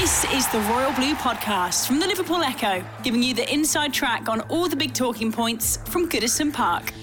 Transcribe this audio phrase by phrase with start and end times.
[0.00, 4.30] This is the Royal Blue Podcast from the Liverpool Echo, giving you the inside track
[4.30, 6.94] on all the big talking points from Goodison Park.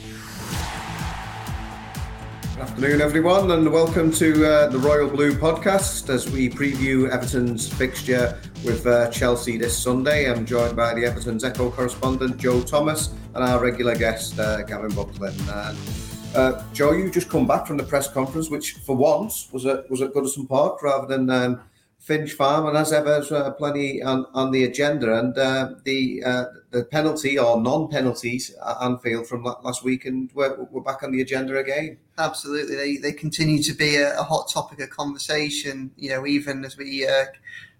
[2.55, 7.71] Good afternoon, everyone, and welcome to uh, the Royal Blue Podcast as we preview Everton's
[7.71, 10.27] fixture with uh, Chelsea this Sunday.
[10.27, 14.95] I'm joined by the Everton's Echo correspondent Joe Thomas and our regular guest uh, Gavin
[14.95, 15.39] Buckland.
[15.47, 19.87] Uh, Joe, you just come back from the press conference, which for once was at
[19.89, 21.61] was at Goodison Park rather than um,
[22.07, 25.19] Finch Farm, and as ever, uh, plenty on, on the agenda.
[25.19, 30.55] And uh, the uh, the penalty or non-penalties at Anfield from last week, and we're,
[30.71, 31.97] we're back on the agenda again.
[32.17, 35.91] Absolutely, they, they continue to be a, a hot topic of conversation.
[35.97, 37.25] You know, even as we uh,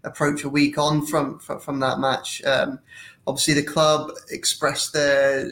[0.04, 2.44] approach a week on from from, from that match.
[2.44, 2.80] Um,
[3.28, 5.52] obviously, the club expressed their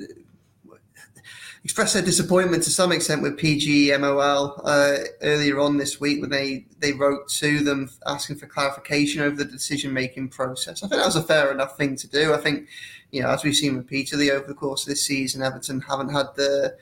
[1.66, 6.64] expressed their disappointment to some extent with PGMOL uh, earlier on this week when they,
[6.78, 10.84] they wrote to them asking for clarification over the decision making process.
[10.84, 12.36] I think that was a fair enough thing to do.
[12.36, 12.68] I think,
[13.10, 16.28] you know, as we've seen repeatedly over the course of this season, Everton haven't had
[16.36, 16.78] the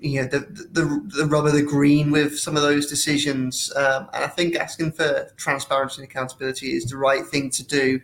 [0.00, 0.82] you know the, the
[1.24, 6.02] the the green with some of those decisions, um, and I think asking for transparency
[6.02, 8.00] and accountability is the right thing to do,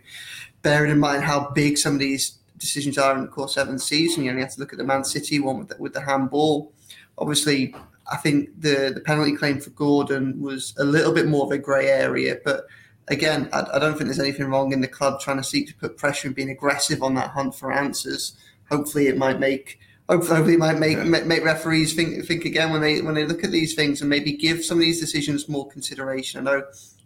[0.61, 3.81] bearing in mind how big some of these decisions are in the course of seventh
[3.81, 4.23] season.
[4.23, 6.71] You only have to look at the Man City one with the, with the handball.
[7.17, 7.75] Obviously,
[8.11, 11.57] I think the the penalty claim for Gordon was a little bit more of a
[11.57, 12.65] grey area, but
[13.07, 15.75] again, I, I, don't think there's anything wrong in the club trying to seek to
[15.75, 18.37] put pressure and being aggressive on that hunt for answers.
[18.69, 21.03] Hopefully, it might make hopefully it might make yeah.
[21.03, 24.33] make referees think think again when they when they look at these things and maybe
[24.33, 26.39] give some of these decisions more consideration.
[26.39, 26.63] I know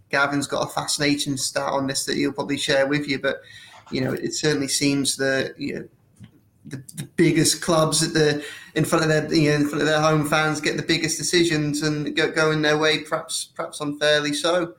[0.09, 3.42] Gavin's got a fascinating stat on this that he'll probably share with you, but
[3.91, 5.88] you know, it certainly seems that you know,
[6.66, 8.43] the, the, biggest clubs at the
[8.75, 11.17] in front of their you know, in front of their home fans get the biggest
[11.17, 14.73] decisions and go, go in their way, perhaps perhaps unfairly so.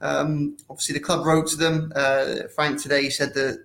[0.00, 1.92] Um, obviously, the club wrote to them.
[1.94, 3.64] Uh, Frank today said that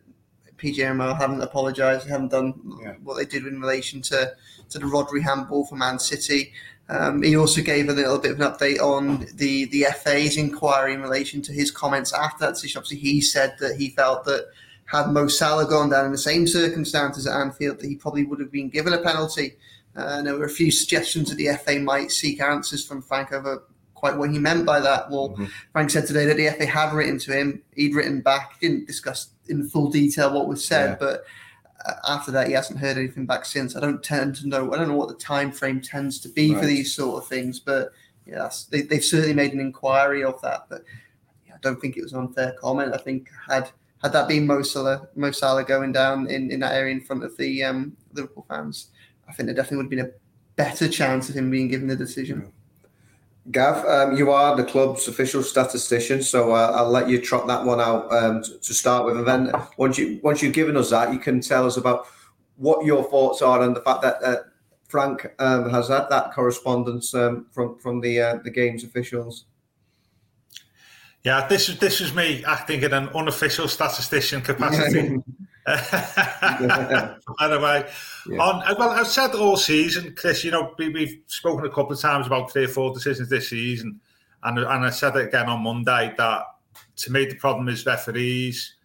[0.57, 2.93] PGMO haven't apologised, haven't done yeah.
[3.03, 4.33] what they did in relation to
[4.69, 6.51] to the Rodri handball for Man City.
[6.89, 10.93] Um, he also gave a little bit of an update on the the FA's inquiry
[10.93, 12.79] in relation to his comments after that decision.
[12.79, 14.47] Obviously, he said that he felt that
[14.87, 18.39] had Mo Salah gone down in the same circumstances at Anfield, that he probably would
[18.39, 19.55] have been given a penalty.
[19.95, 23.63] Uh, there were a few suggestions that the FA might seek answers from Frank over
[23.95, 25.09] quite what he meant by that.
[25.09, 25.45] Well, mm-hmm.
[25.71, 27.63] Frank said today that the FA had written to him.
[27.75, 30.97] He'd written back, didn't discuss in full detail what was said, yeah.
[30.99, 31.25] but
[31.85, 33.75] uh, after that, he hasn't heard anything back since.
[33.75, 34.71] I don't tend to know.
[34.71, 36.59] I don't know what the time frame tends to be right.
[36.59, 37.91] for these sort of things, but
[38.25, 40.67] yeah, they, have certainly made an inquiry of that.
[40.69, 40.83] But
[41.47, 42.93] yeah, I don't think it was an unfair comment.
[42.93, 43.71] I think had
[44.01, 47.23] had that been Mo Salah, Mo Salah going down in, in that area in front
[47.23, 48.91] of the um, Liverpool fans,
[49.27, 50.11] I think there definitely would have been a
[50.55, 52.51] better chance of him being given the decision.
[53.49, 57.63] Gav, um, you are the club's official statistician, so uh, I'll let you trot that
[57.63, 60.89] one out um, to, to, start with, and then once you once you've given us
[60.89, 62.07] that, you can tell us about
[62.57, 64.37] what your thoughts are and the fact that uh,
[64.89, 69.45] Frank um, has had that correspondence um, from from the uh, the games officials.
[71.23, 75.17] Yeah, this is this is me acting in an unofficial statistician capacity.
[75.65, 77.89] By the way,
[78.27, 78.39] yeah.
[78.39, 80.43] on well, I've said all season, Chris.
[80.45, 83.49] You know, we, have spoken a couple of times about three or four decisions this
[83.49, 83.99] season,
[84.43, 86.43] and and I said it again on Monday that
[86.97, 88.75] to me the problem is referees.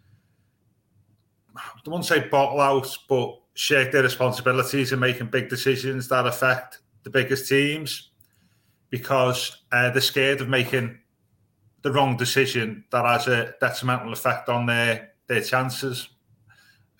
[1.55, 6.81] I to say bottle out, but shake their responsibilities in making big decisions that affect
[7.03, 8.11] the biggest teams
[8.91, 10.99] because uh, they're scared of making
[11.83, 16.09] the wrong decision that has a detrimental effect on their their chances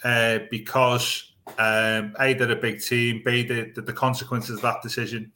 [0.05, 4.83] uh, because um, a they're a big team, b the, the, the consequences of that
[4.83, 5.33] decision,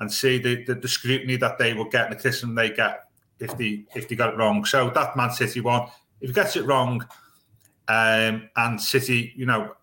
[0.00, 3.04] and c the, the, the scrutiny that they will get and the criticism they get
[3.38, 4.64] if they if they got it wrong.
[4.64, 5.88] So that Man City one,
[6.20, 7.06] if he gets it wrong,
[7.88, 9.74] um, and City, you know,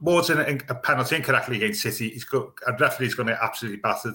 [0.00, 3.80] awards a, a penalty incorrectly against City, he's got a referee's going to get absolutely
[3.80, 4.14] battered.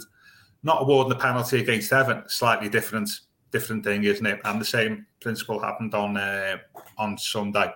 [0.66, 3.10] Not awarding the penalty against Everton, slightly different
[3.54, 4.42] different thing, isn't it?
[4.44, 6.58] And the same principle happened on uh,
[6.98, 7.72] on Sunday.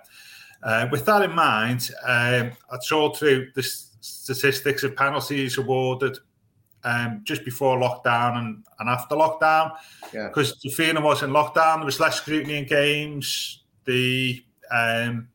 [0.62, 3.64] Uh, with that in mind, um, I saw through the
[4.02, 6.18] statistics of penalties awarded
[6.84, 9.72] um, just before lockdown and, and after lockdown.
[10.12, 10.56] Because yeah.
[10.64, 13.64] the feeling was in lockdown, there was less scrutiny in games.
[13.86, 15.30] The um,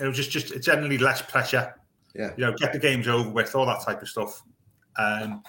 [0.00, 1.74] it was just just generally less pressure.
[2.14, 4.42] Yeah, you know, get the games over with, all that type of stuff.
[4.96, 5.42] Um,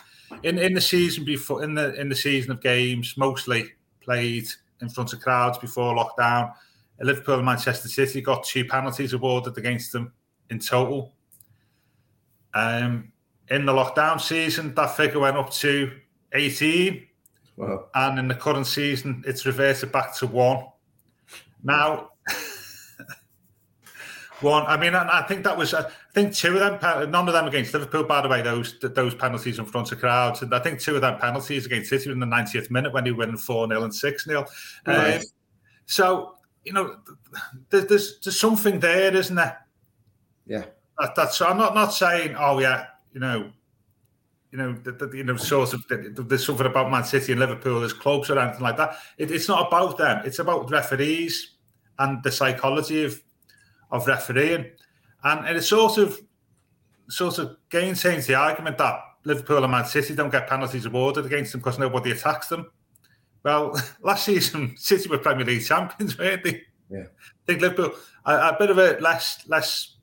[0.43, 3.71] in in the season before, in the in the season of games, mostly
[4.03, 4.47] played
[4.81, 6.53] in front of crowds before lockdown.
[6.99, 10.13] Liverpool and Manchester City got two penalties awarded against them
[10.49, 11.13] in total.
[12.53, 13.11] Um,
[13.49, 15.91] in the lockdown season, that figure went up to
[16.33, 17.07] 18.
[17.57, 17.85] Wow.
[17.93, 20.65] And in the current season, it's reverted back to one.
[21.63, 22.11] Now,
[24.43, 24.65] one.
[24.67, 25.73] I mean, I think that was.
[25.73, 27.11] I think two of them.
[27.11, 28.41] None of them against Liverpool, by the way.
[28.41, 31.89] Those those penalties in front of crowds, and I think two of them penalties against
[31.89, 34.45] City in the 90th minute when he went four 0 and six 0
[34.85, 35.15] right.
[35.15, 35.21] um,
[35.85, 36.97] So you know,
[37.69, 39.65] there's, there's there's something there, isn't there?
[40.45, 40.65] Yeah.
[40.99, 41.41] That, that's.
[41.41, 42.35] I'm not not saying.
[42.37, 43.51] Oh yeah, you know.
[44.51, 45.83] You know, the, the, you know, sort of.
[45.89, 48.97] There's something about Man City and Liverpool as clubs or anything like that.
[49.17, 50.21] It, it's not about them.
[50.25, 51.53] It's about referees
[51.99, 53.21] and the psychology of
[53.93, 54.65] of refereeing,
[55.23, 56.19] and it sort of
[57.07, 61.51] sort of gainsains the argument that Liverpool and Man City don't get penalties awarded against
[61.51, 62.69] them because nobody attacks them.
[63.43, 66.63] Well, last season City were Premier League champions, weren't they?
[66.89, 67.03] Yeah.
[67.03, 67.93] I think Liverpool
[68.25, 69.97] a, a bit of a less less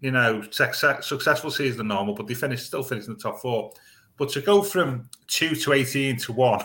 [0.00, 3.40] you know success, successful season than normal, but they finished still finished in the top
[3.40, 3.72] four.
[4.16, 6.64] But to go from two to eighteen to one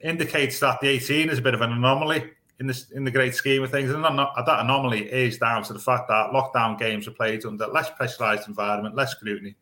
[0.00, 2.30] indicates that the eighteen is a bit of an anomaly
[2.62, 3.90] in this in the great scheme of things.
[3.90, 7.90] And that anomaly is down to the fact that lockdown games are played under less
[7.90, 9.56] pressurised environment, less scrutiny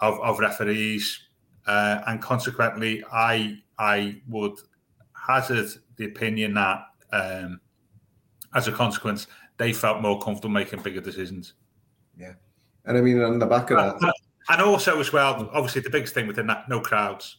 [0.00, 1.20] of, of referees,
[1.66, 4.58] uh, and consequently, I I would
[5.12, 6.80] hazard the opinion that
[7.12, 7.60] um,
[8.54, 9.26] as a consequence,
[9.58, 11.54] they felt more comfortable making bigger decisions.
[12.18, 12.32] Yeah,
[12.86, 14.14] and I mean on the back of that,
[14.48, 17.36] and also as well, obviously the biggest thing within that, no crowds.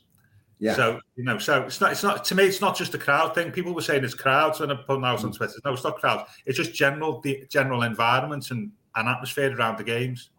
[0.59, 0.75] Yeah.
[0.75, 1.92] So you know, so it's not.
[1.92, 2.45] It's not to me.
[2.45, 3.51] It's not just a crowd thing.
[3.51, 5.54] People were saying it's crowds when I put out on Twitter.
[5.63, 6.31] No, it's not crowds.
[6.45, 10.31] It's just general the general environment and an atmosphere around the games.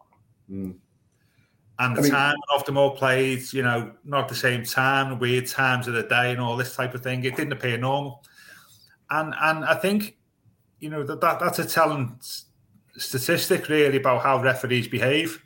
[0.51, 0.75] Mm.
[1.79, 5.17] And the I mean, time of them all played, you know, not the same time,
[5.17, 7.23] weird times of the day, and all this type of thing.
[7.23, 8.21] It didn't appear normal.
[9.09, 10.17] And and I think,
[10.81, 12.19] you know, that, that that's a telling
[12.97, 15.41] statistic really about how referees behave.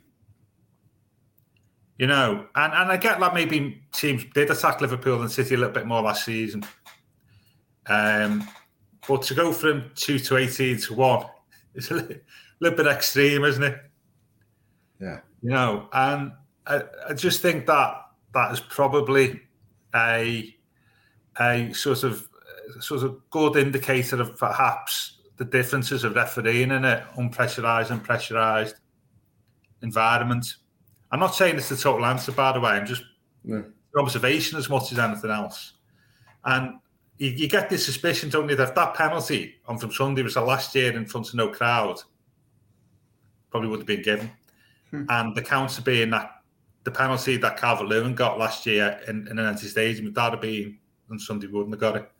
[1.98, 5.58] You know, and, and I get that maybe teams did attack Liverpool and City a
[5.58, 6.64] little bit more last season.
[7.86, 8.48] Um,
[9.06, 11.26] but to go from two to eighteen to one,
[11.74, 12.16] it's a little,
[12.60, 13.78] little bit extreme, isn't it?
[15.00, 15.20] Yeah.
[15.42, 16.32] You know, and
[16.66, 18.00] I, I just think that
[18.32, 19.40] that is probably
[19.94, 20.54] a
[21.40, 22.28] a sort of
[22.80, 28.76] sort of good indicator of perhaps the differences of refereeing in an unpressurized and pressurized
[29.82, 30.56] environment.
[31.14, 32.72] I'm not saying it's the total answer, by the way.
[32.72, 33.04] I'm just
[33.96, 35.74] observation as much as anything else.
[36.44, 36.80] And
[37.18, 40.40] you, you, get this suspicion, don't you, that that penalty on from Sunday was the
[40.40, 42.00] last year in front of no crowd,
[43.48, 44.28] probably would have been given.
[44.90, 45.04] Hmm.
[45.08, 46.32] And the counter being that
[46.82, 50.32] the penalty that Calvert Lewin got last year in, in an empty stadium, that would
[50.32, 50.76] have been
[51.12, 52.10] on Sunday, wouldn't have got it.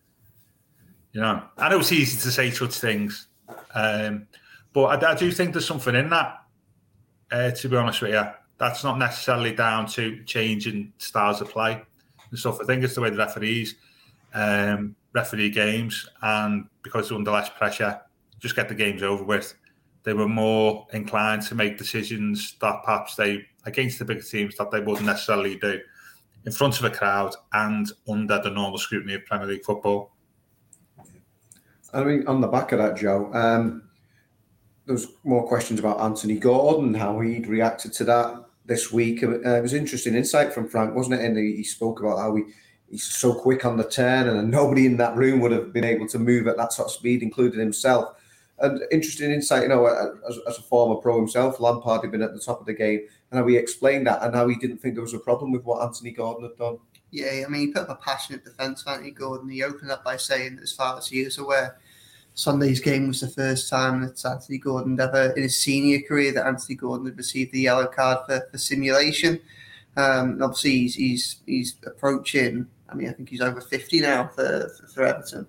[1.10, 3.26] You know, I know it's easy to say such things,
[3.74, 4.28] um,
[4.72, 6.44] but I, I, do think there's something in that,
[7.32, 8.24] uh, to be honest with you
[8.58, 11.82] that's not necessarily down to changing styles of play
[12.30, 12.58] and stuff.
[12.60, 13.76] I think it's the way the referees
[14.34, 18.00] um, referee games, and because they're under less pressure,
[18.40, 19.54] just get the games over with.
[20.02, 24.70] They were more inclined to make decisions that perhaps they against the bigger teams that
[24.70, 25.80] they wouldn't necessarily do
[26.44, 30.12] in front of a crowd and under the normal scrutiny of Premier League football.
[31.94, 33.88] I mean, on the back of that, Joe, um,
[34.84, 39.22] there was more questions about Anthony Gordon, how he'd reacted to that this week.
[39.22, 41.24] Uh, it was interesting insight from Frank, wasn't it?
[41.24, 42.44] And he, he spoke about how he,
[42.90, 46.08] he's so quick on the turn, and nobody in that room would have been able
[46.08, 48.16] to move at that sort of speed, including himself.
[48.60, 52.34] And interesting insight, you know, as, as a former pro himself, Lampard had been at
[52.34, 53.00] the top of the game,
[53.30, 55.64] and how he explained that, and how he didn't think there was a problem with
[55.64, 56.78] what Anthony Gordon had done.
[57.10, 59.48] Yeah, I mean, he put up a passionate defence, Anthony Gordon.
[59.48, 61.78] He opened up by saying, as far as he is aware,
[62.34, 66.46] Sunday's game was the first time that Anthony Gordon ever, in his senior career, that
[66.46, 69.40] Anthony Gordon had received the yellow card for, for simulation.
[69.96, 72.66] Um, obviously, he's, he's he's approaching.
[72.88, 75.46] I mean, I think he's over fifty now for for, for Everton.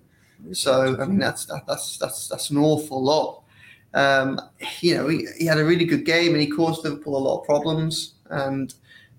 [0.52, 3.42] So I mean, that's that, that's that's that's an awful lot.
[3.94, 4.40] Um,
[4.80, 7.40] you know, he, he had a really good game and he caused Liverpool a lot
[7.40, 8.14] of problems.
[8.30, 8.72] And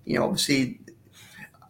[0.04, 0.80] you know, obviously,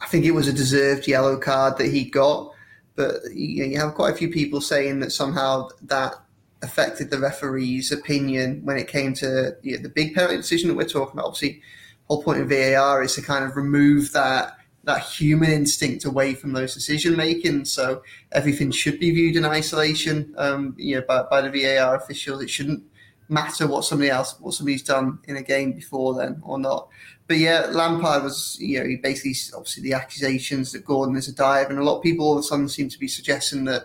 [0.01, 2.53] I think it was a deserved yellow card that he got.
[2.99, 6.15] But you, know, you have quite a few people saying that somehow that
[6.63, 10.75] affected the referee's opinion when it came to you know, the big penalty decision that
[10.75, 11.27] we're talking about.
[11.27, 11.63] Obviously,
[12.09, 16.55] whole point of VAR is to kind of remove that that human instinct away from
[16.55, 17.67] those decision making.
[17.67, 18.03] So
[18.33, 22.43] everything should be viewed in isolation, um, you know, by, by the VAR officials.
[22.43, 22.83] It shouldn't
[23.29, 26.89] matter what somebody else, what somebody's done in a game before then or not.
[27.27, 31.35] But yeah, Lampard was, you know, he basically obviously the accusations that Gordon is a
[31.35, 33.85] dive, and a lot of people all of a sudden seem to be suggesting that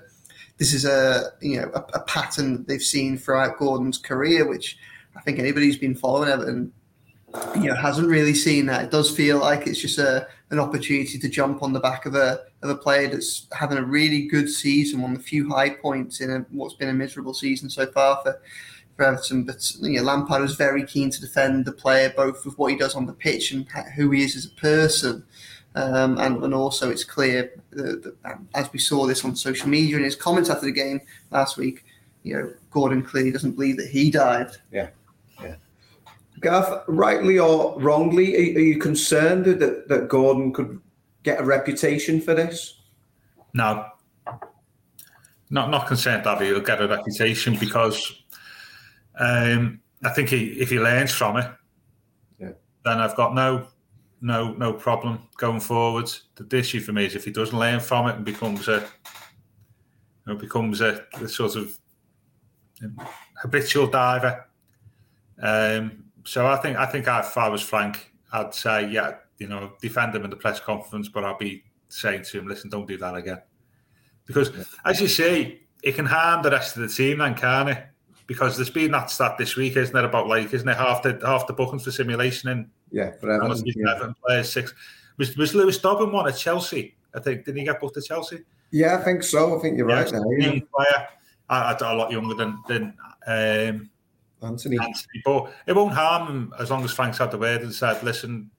[0.58, 4.78] this is a you know a, a pattern that they've seen throughout Gordon's career, which
[5.16, 6.72] I think anybody who's been following Everton,
[7.56, 8.86] you know, hasn't really seen that.
[8.86, 12.16] It does feel like it's just a an opportunity to jump on the back of
[12.16, 15.72] a of a player that's having a really good season, one of the few high
[15.72, 18.40] points in a, what's been a miserable season so far for
[18.96, 19.44] for Everton.
[19.44, 22.78] But you know, Lampard was very keen to defend the player, both with what he
[22.78, 25.24] does on the pitch and who he is as a person.
[25.76, 29.98] Um, and, and also, it's clear that, that, as we saw this on social media
[29.98, 31.84] in his comments after the game last week,
[32.22, 34.52] you know, Gordon clearly doesn't believe that he died.
[34.72, 34.90] Yeah,
[35.42, 35.56] yeah.
[36.42, 40.80] Gav, rightly or wrongly, are, are you concerned that, that Gordon could
[41.24, 42.76] get a reputation for this?
[43.56, 43.86] No,
[45.50, 48.23] not not concerned that he'll get a reputation because
[49.20, 51.50] um, I think he, if he learns from it,
[52.40, 52.52] yeah.
[52.84, 53.68] then I've got no
[54.22, 56.10] no no problem going forward.
[56.36, 58.86] The issue for me is if he doesn't learn from it and becomes a
[60.26, 61.78] you know, becomes a, a sort of
[63.42, 64.46] habitual diver.
[65.42, 69.74] Um, so I think I think if I was Frank, I'd say yeah, you know,
[69.82, 72.98] defend him in the press conference, but I'll be saying to him, listen, don't do
[72.98, 73.42] that again.
[74.26, 74.52] Because
[74.86, 77.86] as you say, it can harm the rest of the team then, can't it?
[78.26, 80.06] Because there's been that stat this week, isn't it?
[80.06, 83.74] About like, isn't it half the half the bookings for simulation in yeah, for Everton,
[83.76, 84.12] yeah.
[84.26, 84.74] Players six.
[85.18, 86.96] Was was Lewis Dobbin one at Chelsea?
[87.14, 88.40] I think didn't he get booked at Chelsea?
[88.72, 89.58] Yeah, I think so.
[89.58, 90.12] I think you're yeah, right.
[90.12, 90.60] Now, yeah.
[90.74, 91.08] player,
[91.50, 92.94] I, I, a lot younger than than
[93.28, 93.90] um,
[94.42, 94.78] Anthony.
[94.80, 95.22] Anthony.
[95.26, 98.50] But it won't harm him as long as Frank's had the word and said, "Listen,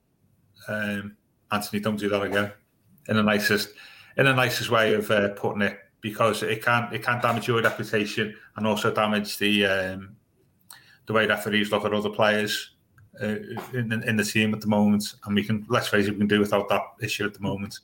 [0.69, 1.17] um,
[1.51, 2.53] Anthony, don't do that again."
[3.09, 3.71] In the nicest
[4.17, 7.63] in the nicest way of uh, putting it, because it can it can damage your
[7.63, 10.15] reputation and also damage the um,
[11.07, 12.73] the way referees look at other players
[13.23, 13.37] uh,
[13.73, 15.15] in, in the team at the moment.
[15.25, 17.79] And we can let's face it, we can do without that issue at the moment.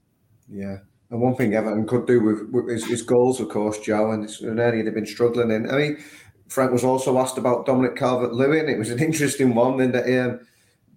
[0.50, 0.80] Yeah.
[1.08, 4.22] And one thing Everton could do with, with his, his, goals, of course, Joe, and
[4.22, 5.68] it's an area they've been struggling in.
[5.68, 6.04] I mean,
[6.48, 8.68] Frank was also asked about Dominic Calvert-Lewin.
[8.68, 10.40] It was an interesting one in that um,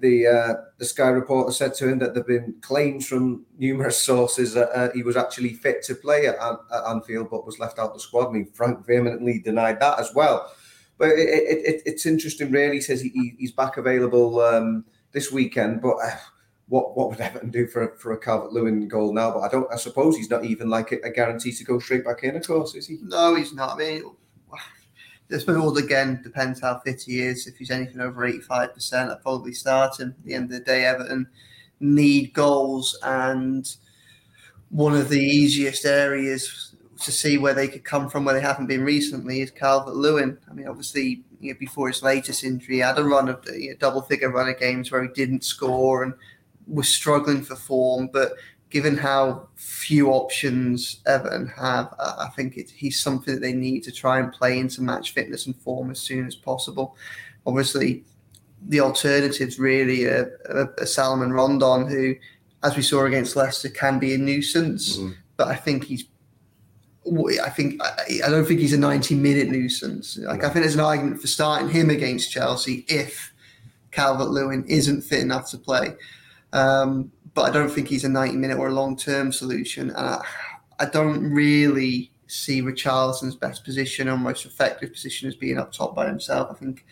[0.04, 4.54] the uh, the Sky reporter said to him that there've been claims from numerous sources
[4.54, 7.94] that uh, he was actually fit to play at, at, Anfield, but was left out
[7.94, 8.28] the squad.
[8.28, 10.52] I mean, Frank vehemently denied that as well.
[10.98, 12.76] But it, it, it, it's interesting, really.
[12.76, 15.96] He says he, he's back available um, this weekend, but.
[15.96, 16.16] Uh,
[16.70, 19.32] what what would Everton do for for a Calvert Lewin goal now?
[19.32, 19.72] But I don't.
[19.72, 22.38] I suppose he's not even like a, a guarantee to go straight back in.
[22.38, 23.00] Of course, is he?
[23.04, 23.76] No, he's not.
[23.76, 24.04] I mean,
[25.28, 27.48] this all again depends how fit he is.
[27.48, 30.10] If he's anything over eighty five percent, I'd probably start him.
[30.10, 31.28] At the end of the day, Everton
[31.80, 33.74] need goals, and
[34.70, 38.68] one of the easiest areas to see where they could come from where they haven't
[38.68, 40.38] been recently is Calvert Lewin.
[40.50, 43.72] I mean, obviously, you know, before his latest injury, he had a run of you
[43.72, 46.14] know, double figure run of games where he didn't score and
[46.68, 48.34] was struggling for form, but
[48.74, 53.92] given how few options Everton have, I think it, he's something that they need to
[53.92, 56.98] try and play into match fitness and form as soon as possible.
[57.46, 58.04] Obviously,
[58.68, 62.16] the alternatives really are, are, are Salomon Rondon, who,
[62.64, 65.14] as we saw against Leicester, can be a nuisance, mm.
[65.38, 66.06] but I think he's
[67.06, 70.18] I think I, don't think he's a 90 minute nuisance.
[70.18, 73.34] Like I think there's an argument for starting him against Chelsea if
[73.92, 75.96] Calvert Lewin isn't fit enough to play.
[76.54, 79.92] Um, but I don't think he's a 90 minute or a long term solution.
[79.96, 85.96] I don't really see Richarlison's best position or most effective position as being up top
[85.96, 86.50] by himself.
[86.52, 86.86] I think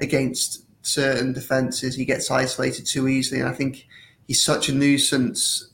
[0.00, 3.40] against certain defences, he gets isolated too easily.
[3.40, 3.86] And I think
[4.26, 5.70] he's such a nuisance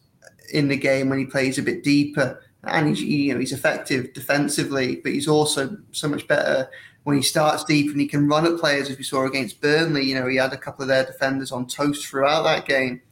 [0.53, 2.41] in the game when he plays a bit deeper.
[2.65, 6.71] And he's, you know, he's effective defensively, but he's also so much better
[7.03, 10.05] when he starts deep and he can run at players, as we saw against Burnley.
[10.05, 13.03] You know, he had a couple of their defenders on toast throughout that game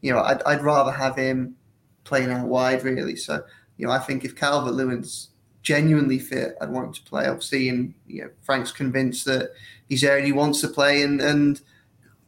[0.00, 1.56] you know, I'd, I'd rather have him
[2.04, 3.16] playing out wide, really.
[3.16, 3.42] So,
[3.76, 5.28] you know, I think if Calvert Lewin's
[5.62, 7.26] genuinely fit, I'd want him to play.
[7.26, 9.50] Obviously, and you know, Frank's convinced that
[9.88, 11.02] he's there and he wants to play.
[11.02, 11.60] And and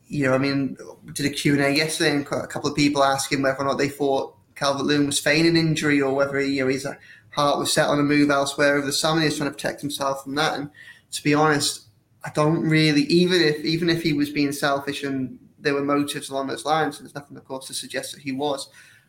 [0.09, 0.77] you know, I mean,
[1.13, 3.79] did a Q and A yesterday, and a couple of people asking whether or not
[3.79, 6.87] they thought Calvert Lewin was feigning injury or whether he, you know his
[7.31, 9.23] heart was set on a move elsewhere over the summer.
[9.23, 10.59] He's trying to protect himself from that.
[10.59, 10.71] And
[11.13, 11.87] to be honest,
[12.25, 16.31] I don't really, even if even if he was being selfish and there were motives
[16.31, 16.99] along those lines.
[16.99, 18.69] And there's nothing, of course, to suggest that he was.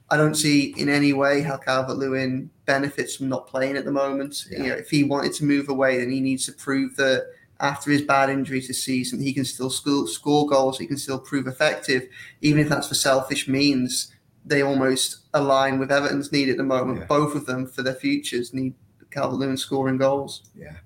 [0.09, 3.91] I don't see in any way how Calvert Lewin benefits from not playing at the
[3.91, 4.45] moment.
[4.51, 4.57] Yeah.
[4.57, 7.27] You know, if he wanted to move away, then he needs to prove that
[7.61, 11.19] after his bad injuries this season, he can still score, score goals, he can still
[11.19, 12.09] prove effective,
[12.41, 14.13] even if that's for selfish means.
[14.43, 16.99] They almost align with Everton's need at the moment.
[16.99, 17.05] Yeah.
[17.05, 18.73] Both of them, for their futures, need
[19.11, 20.43] Calvert Lewin scoring goals.
[20.55, 20.77] Yeah.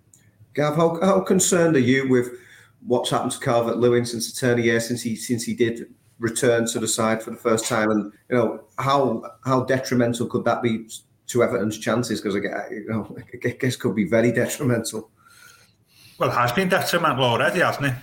[0.53, 2.29] Gav, how, how concerned are you with
[2.85, 5.93] what's happened to Calvert Lewin since the turn of year since he since he did
[6.19, 10.45] return to the side for the first time, and you know how how detrimental could
[10.45, 10.87] that be
[11.27, 12.21] to Everton's chances?
[12.21, 15.09] Because I, you know, I guess could be very detrimental.
[16.17, 17.93] Well, it has been detrimental already, hasn't it?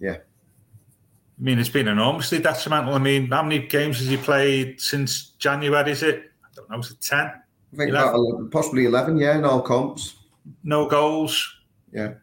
[0.00, 0.16] Yeah.
[0.16, 2.94] I mean, it's been enormously detrimental.
[2.94, 5.92] I mean, how many games has he played since January?
[5.92, 6.24] Is it?
[6.44, 6.80] I don't know.
[6.80, 7.26] Is it ten?
[7.72, 9.18] I think about, possibly eleven.
[9.18, 10.16] Yeah, in all comps.
[10.64, 11.54] No goals.
[11.92, 12.14] Yeah.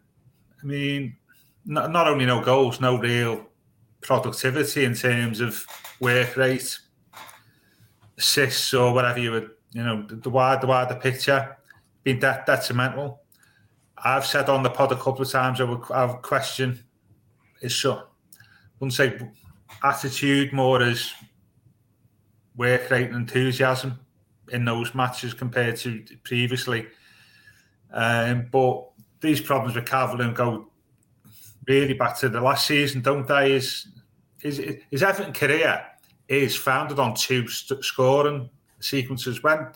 [0.62, 1.16] I mean,
[1.66, 3.46] not, not only no goals, no real
[4.02, 5.66] productivity in terms of
[6.00, 6.80] work rate,
[8.18, 11.58] assists, or whatever you would, you know, the, the wide, the wider picture,
[12.04, 13.22] been that detrimental.
[13.98, 16.84] I've said on the pod a couple of times, I would, I would question
[17.62, 18.04] is so, I
[18.80, 19.18] wouldn't say
[19.84, 21.12] attitude, more as
[22.56, 24.00] work rate and enthusiasm
[24.52, 26.86] in those matches compared to previously.
[27.92, 28.90] Um, but
[29.22, 30.68] these problems with Calvert go
[31.68, 33.52] really back to the last season, don't they?
[33.54, 33.88] His,
[34.40, 35.86] his, his Everton career
[36.28, 39.44] is founded on two st- scoring sequences.
[39.44, 39.68] When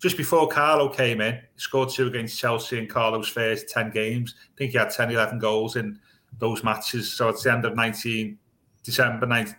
[0.00, 4.34] just before Carlo came in, he scored two against Chelsea in Carlo's first 10 games.
[4.38, 5.98] I think he had 10, 11 goals in
[6.38, 7.12] those matches.
[7.12, 8.38] So it's the end of 19,
[8.82, 9.54] December 19,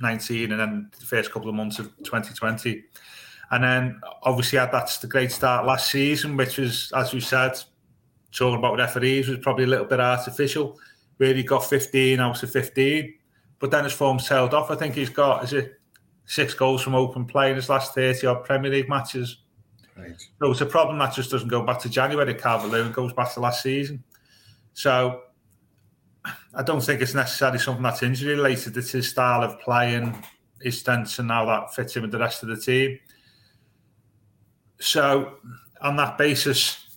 [0.00, 2.84] 19 and then the first couple of months of 2020.
[3.50, 7.52] And then obviously had that's the great start last season, which was, as we said,
[8.32, 10.78] talking about referees was probably a little bit artificial.
[11.18, 13.14] Really got 15 out of 15.
[13.58, 14.70] But then his form's tailed off.
[14.70, 15.78] I think he's got, is it
[16.24, 19.38] six goals from open play in his last 30 odd Premier League matches.
[19.96, 20.18] Right.
[20.40, 23.32] So it's a problem that just doesn't go back to January, Calvert Lewin goes back
[23.34, 24.02] to last season.
[24.72, 25.22] So
[26.54, 28.76] I don't think it's necessarily something that's injury related.
[28.76, 30.16] It's his style of playing,
[30.60, 32.98] his stance, and how that fits in with the rest of the team.
[34.80, 35.34] So,
[35.80, 36.91] on that basis,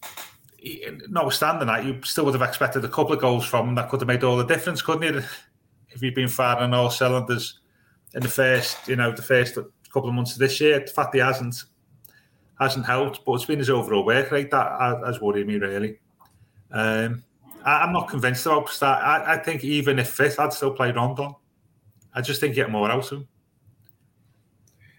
[1.09, 4.01] notwithstanding that, you still would have expected a couple of goals from him that could
[4.01, 5.23] have made all the difference, couldn't you?
[5.89, 7.59] If he'd been firing all cylinders
[8.13, 9.57] in the first, you know, the first
[9.95, 10.79] couple of months of this year.
[10.79, 11.63] The fact he hasn't
[12.59, 15.99] hasn't helped, but it's been his overall work rate that has worried me really.
[16.71, 17.23] Um,
[17.63, 19.03] I, am not convinced about start.
[19.03, 21.33] I, I, think even if fifth, I'd still play Rondon.
[22.13, 23.27] I just think get more out of him.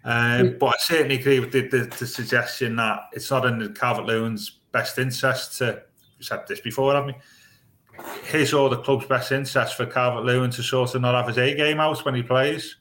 [0.05, 3.71] Um, but I certainly agree with the, the, the suggestion that it's not in the
[3.71, 5.83] Calvert Lewin's best interest to.
[6.21, 8.03] Said this before, haven't we?
[8.25, 11.39] His or the club's best interest for Calvert Lewin to sort of not have his
[11.39, 12.77] A game out when he plays.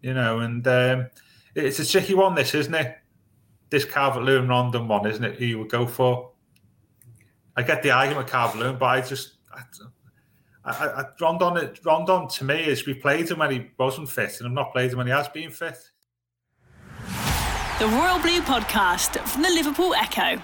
[0.00, 1.10] You know, and um,
[1.54, 2.96] it's a tricky one, this, isn't it?
[3.70, 5.36] This Calvert Lewin Rondon one, isn't it?
[5.38, 6.32] Who you would go for?
[7.56, 9.34] I get the argument Calvert Lewin, but I just.
[9.52, 9.62] I,
[10.64, 14.48] I, I, Rondon, Rondon to me is we played him when he wasn't fit, and
[14.48, 15.78] I've not played him when he has been fit.
[17.80, 20.40] The Royal Blue Podcast from the Liverpool Echo.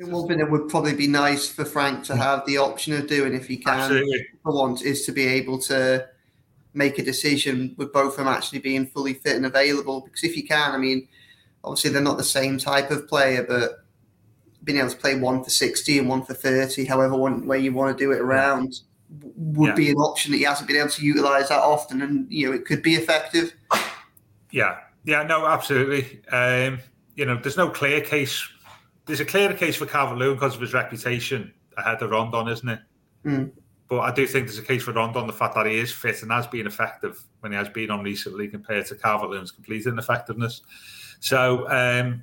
[0.00, 3.34] One thing that would probably be nice for Frank to have the option of doing,
[3.34, 4.26] if he can, Absolutely.
[4.42, 6.08] for once, is to be able to
[6.72, 10.00] make a decision with both of them actually being fully fit and available.
[10.00, 11.06] Because if you can, I mean,
[11.64, 13.84] obviously they're not the same type of player, but
[14.64, 17.72] being able to play one for 60 and one for 30, however one way you
[17.72, 18.80] want to do it around,
[19.36, 19.74] would yeah.
[19.74, 22.02] be an option that he hasn't been able to utilize that often.
[22.02, 23.54] And, you know, it could be effective.
[24.50, 24.78] Yeah.
[25.04, 26.20] Yeah, no, absolutely.
[26.30, 26.78] Um,
[27.14, 28.46] you know, there's no clear case.
[29.10, 32.68] There's a clear case for Calvert Lewin because of his reputation ahead of Rondon, isn't
[32.68, 32.78] it?
[33.24, 33.50] Mm.
[33.88, 36.22] But I do think there's a case for Rondon, the fact that he is fit
[36.22, 39.84] and has been effective when he has been on recently compared to Calvert Lewin's complete
[39.86, 40.62] ineffectiveness.
[41.18, 42.22] So um,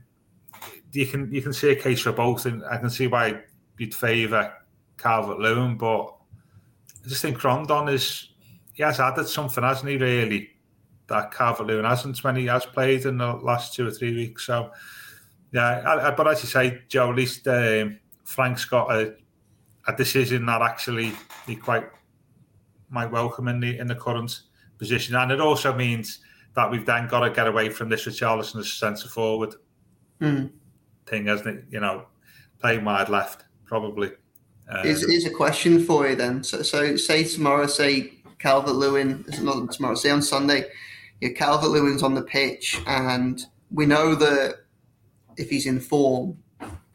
[0.93, 3.41] you can you can see a case for both, and I can see why
[3.77, 4.53] you'd favour
[4.97, 6.15] Calvert Lewin, but
[7.03, 8.29] I just think Rondon is
[8.71, 9.97] he has added something, hasn't he?
[9.97, 10.51] Really,
[11.07, 14.45] that Calvert Lewin hasn't when he has played in the last two or three weeks.
[14.45, 14.71] So
[15.51, 19.15] yeah, I, I, but as you say, Joe, at least um, Frank's got a,
[19.87, 21.13] a decision that actually
[21.45, 21.87] he quite
[22.89, 24.41] might welcome in the in the current
[24.77, 26.19] position, and it also means
[26.55, 29.55] that we've then got to get away from this Richarlison as centre forward
[30.19, 30.49] mm.
[31.05, 31.65] thing, hasn't it?
[31.69, 32.05] You know,
[32.59, 34.11] playing wide left probably.
[34.69, 36.43] Um, is is a question for you then?
[36.43, 40.65] So, so say tomorrow, say Calvert Lewin, is not tomorrow, say on Sunday,
[41.21, 44.59] yeah, Calvert Lewin's on the pitch, and we know that
[45.37, 46.37] if he's in form,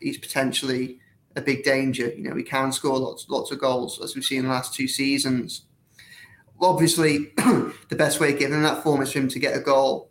[0.00, 0.98] he's potentially
[1.36, 2.12] a big danger.
[2.14, 4.74] You know, he can score lots lots of goals as we've seen in the last
[4.74, 5.62] two seasons
[6.62, 9.60] obviously, the best way of getting in that form is for him to get a
[9.60, 10.10] goal.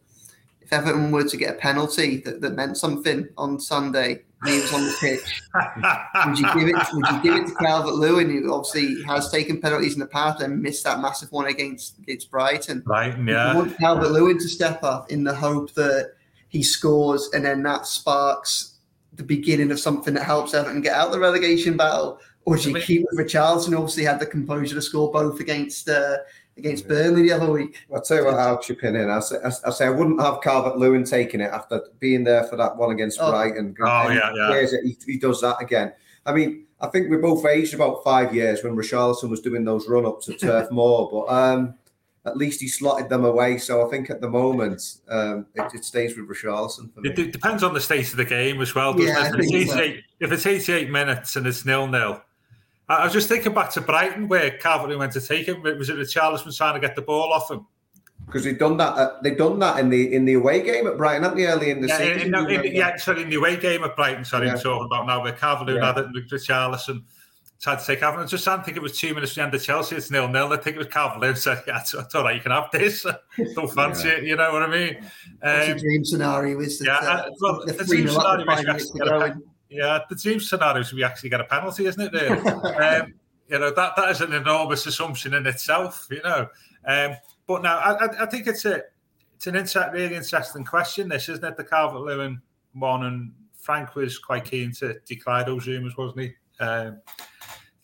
[0.62, 4.74] If Everton were to get a penalty that, that meant something on Sunday, he was
[4.74, 5.42] on the pitch.
[6.26, 6.76] would you give it?
[6.94, 10.42] Would you give it to Calvert Lewin, who obviously has taken penalties in the past
[10.42, 12.82] and missed that massive one against against Brighton?
[12.86, 13.52] Right, yeah.
[13.52, 16.14] You want Calvert Lewin to step up in the hope that
[16.52, 18.80] he scores, and then that sparks
[19.14, 22.20] the beginning of something that helps Everton get out of the relegation battle.
[22.44, 23.78] Or do you I mean, keep with Richarlison?
[23.78, 26.18] Obviously, had the composure to score both against uh,
[26.58, 27.78] against Burnley the other week.
[27.94, 28.98] I'll tell you what, I'll chip in.
[28.98, 32.58] I say, I, say I wouldn't have Calvert Lewin taking it after being there for
[32.58, 33.32] that one against oh.
[33.32, 33.74] Brighton.
[33.82, 34.66] Oh, yeah, yeah.
[34.84, 35.94] He, he, does that again.
[36.26, 39.88] I mean, I think we both aged about five years when Richarlison was doing those
[39.88, 41.76] run ups at Turf Moor, but um,
[42.26, 43.58] at least he slotted them away.
[43.58, 46.92] So I think at the moment um, it, it, stays with Richarlison.
[47.04, 49.00] It, it, depends on the state of the game as well.
[49.00, 49.36] Yeah, it?
[49.40, 52.22] It's, easy, if it's 88 minutes and it's nil nil,
[52.88, 55.64] I was just thinking back to Brighton where Calvert went to take him.
[55.64, 57.66] Was it Richarlison trying to get the ball off him?
[58.26, 58.94] Because they've done that.
[58.94, 61.48] Uh, they've done that in the in the away game at Brighton, haven't they?
[61.48, 62.36] Early in the yeah, season.
[62.36, 64.24] In, in, in, yeah, sorry, in the away game at Brighton.
[64.24, 64.54] Sorry, yeah.
[64.54, 65.86] I'm talking about now where Calvert yeah.
[65.86, 67.04] had it and Richarlison
[67.62, 68.26] tried to take Calvert.
[68.26, 69.96] I just didn't think it was two minutes the end of Chelsea.
[69.96, 70.52] It's nil nil.
[70.52, 72.36] I think it was Calvert said, "Yeah, it's, it's all right.
[72.36, 73.06] You can have this.
[73.56, 74.16] Don't fancy yeah.
[74.16, 74.24] it.
[74.24, 74.98] You know what I mean?"
[75.44, 78.92] Um, the dream scenario is that, yeah, uh, well, the, the dream scenario is
[79.70, 82.12] yeah, the dream scenario is we actually get a penalty, isn't it?
[82.12, 82.52] Really?
[82.76, 83.14] um,
[83.48, 86.08] you know that that is an enormous assumption in itself.
[86.10, 86.48] You know,
[86.86, 87.16] um,
[87.48, 88.82] but now I, I, think it's a
[89.36, 91.10] it's an inter- really interesting question.
[91.10, 91.58] This isn't it?
[91.58, 92.42] The Calvert Lewin
[92.74, 96.34] one, and Frank was quite keen to declare those rumours, wasn't he?
[96.60, 97.02] Um,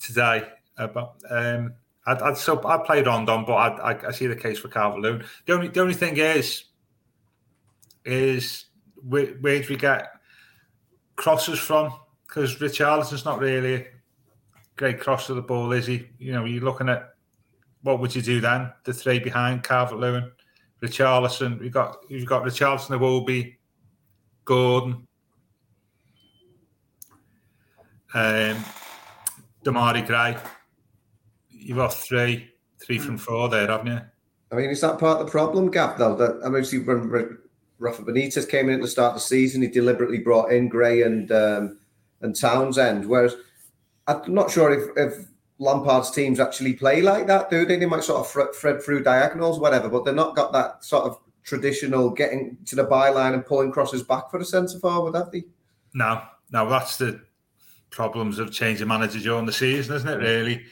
[0.07, 1.73] today, uh, but um,
[2.05, 5.01] I'd, I'd still I played Rondon, but I, I, I see the case for Calvert
[5.01, 5.23] Lewin.
[5.45, 6.63] The only the only thing is
[8.05, 8.65] is
[8.95, 10.07] where, where do we get
[11.17, 11.93] crosses from?
[12.25, 13.87] Because Richarlison's not really
[14.77, 16.07] great cross of the ball, is he?
[16.17, 17.13] You know, you're looking at
[17.81, 18.71] what would you do then?
[18.85, 20.31] The three behind Calvert Lewin,
[20.81, 21.59] Richarlison.
[21.59, 23.57] We've got you've got Richarlison, Iwobi,
[24.45, 25.07] Gordon,
[28.13, 28.63] um,
[29.67, 30.37] Demarai Gray.
[31.49, 32.49] You've got three,
[32.79, 33.99] three from four there, haven't you?
[34.49, 35.97] I mean, is that part of the problem, Gav?
[35.97, 37.37] Though that I mean, see when
[37.79, 41.01] Rafa Benitez came in at the start of the season, he deliberately brought in Gray
[41.01, 41.79] and um,
[42.21, 43.35] and Townsend, whereas
[44.07, 45.27] I'm not sure if, if
[45.59, 47.75] Lampard's teams actually play like that, do they?
[47.75, 51.19] They might sort of thread through diagonals, whatever, but they're not got that sort of
[51.43, 55.43] traditional getting to the byline and pulling crosses back for the centre forward, have they?
[55.93, 57.21] No, no, that's the
[57.97, 60.17] problems of changing manager during the season, isn't it?
[60.17, 60.63] Really,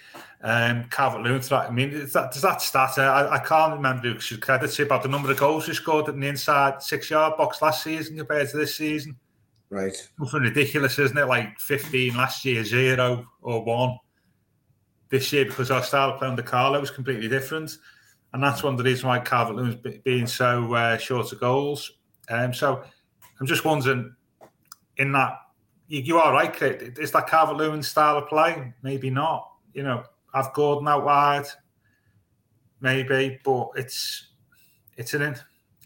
[0.42, 1.42] um, Calvert Lewin.
[1.52, 3.00] I mean, that, does that stat?
[3.00, 6.08] I, I can't remember who should credit to about the number of goals he scored
[6.08, 9.18] in the inside six yard box last season compared to this season.
[9.72, 9.96] Right.
[10.20, 11.26] Something ridiculous, isn't it?
[11.26, 13.98] Like 15 last year, zero or one.
[15.10, 17.76] This year, because our style of playing the Carlo was completely different.
[18.34, 21.92] And that's one of the reasons why Calvert Lewin's being so uh, short of goals.
[22.30, 22.84] Um, so
[23.40, 24.16] I'm just wondering,
[24.98, 25.40] in that,
[25.88, 26.98] you, you are right, Kit.
[27.00, 28.74] Is that Calvert Lewin style of play?
[28.82, 29.50] Maybe not.
[29.74, 31.48] You know, have Gordon out wide,
[32.82, 34.28] maybe, but it's
[34.98, 35.36] it's an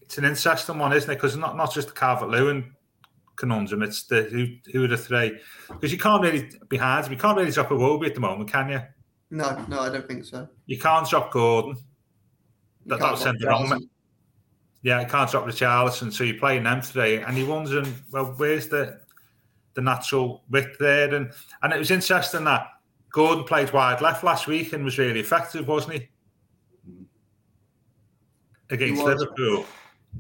[0.02, 1.16] it's an interesting one, isn't it?
[1.16, 2.74] Because not not just the Calvert Lewin
[3.36, 3.82] conundrum.
[3.84, 7.10] It's the who, who are the three because you can't really behind.
[7.10, 8.82] You can't really drop Iwobi at the moment, can you?
[9.32, 10.48] No, no, I don't think so.
[10.66, 11.76] You can't drop Gordon.
[12.86, 13.88] You that that sent the wrong.
[14.82, 18.70] Yeah, you can't drop Richarlison, so you're playing them three, and you're wondering, well, where's
[18.70, 19.02] the
[19.80, 21.14] the natural width there?
[21.14, 21.32] And
[21.64, 22.68] and it was interesting that
[23.12, 26.10] Gordon played wide left last week and was really effective, wasn't he?
[28.70, 29.66] Against he Liverpool.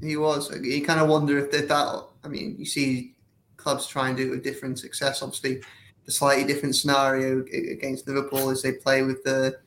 [0.02, 0.50] He was.
[0.62, 3.15] You kind of wonder if that, that I mean, you see
[3.58, 5.22] clubs try and do it with different success.
[5.22, 5.62] Obviously,
[6.06, 7.41] the slightly different scenario
[7.72, 9.60] against Liverpool is they play with the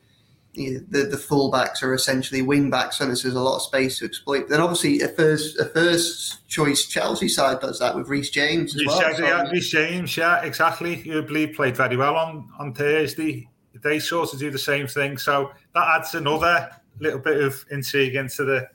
[0.53, 4.49] the the fullbacks are essentially wing backs, and there's a lot of space to exploit.
[4.49, 8.85] Then obviously a first a first choice Chelsea side does that with Reece James as
[8.85, 9.01] well.
[9.01, 9.51] Yeah, so.
[9.51, 11.01] Reece James, yeah, exactly.
[11.01, 13.49] You believe played very well on on Thursday.
[13.81, 18.15] They sort of do the same thing, so that adds another little bit of intrigue
[18.15, 18.69] into the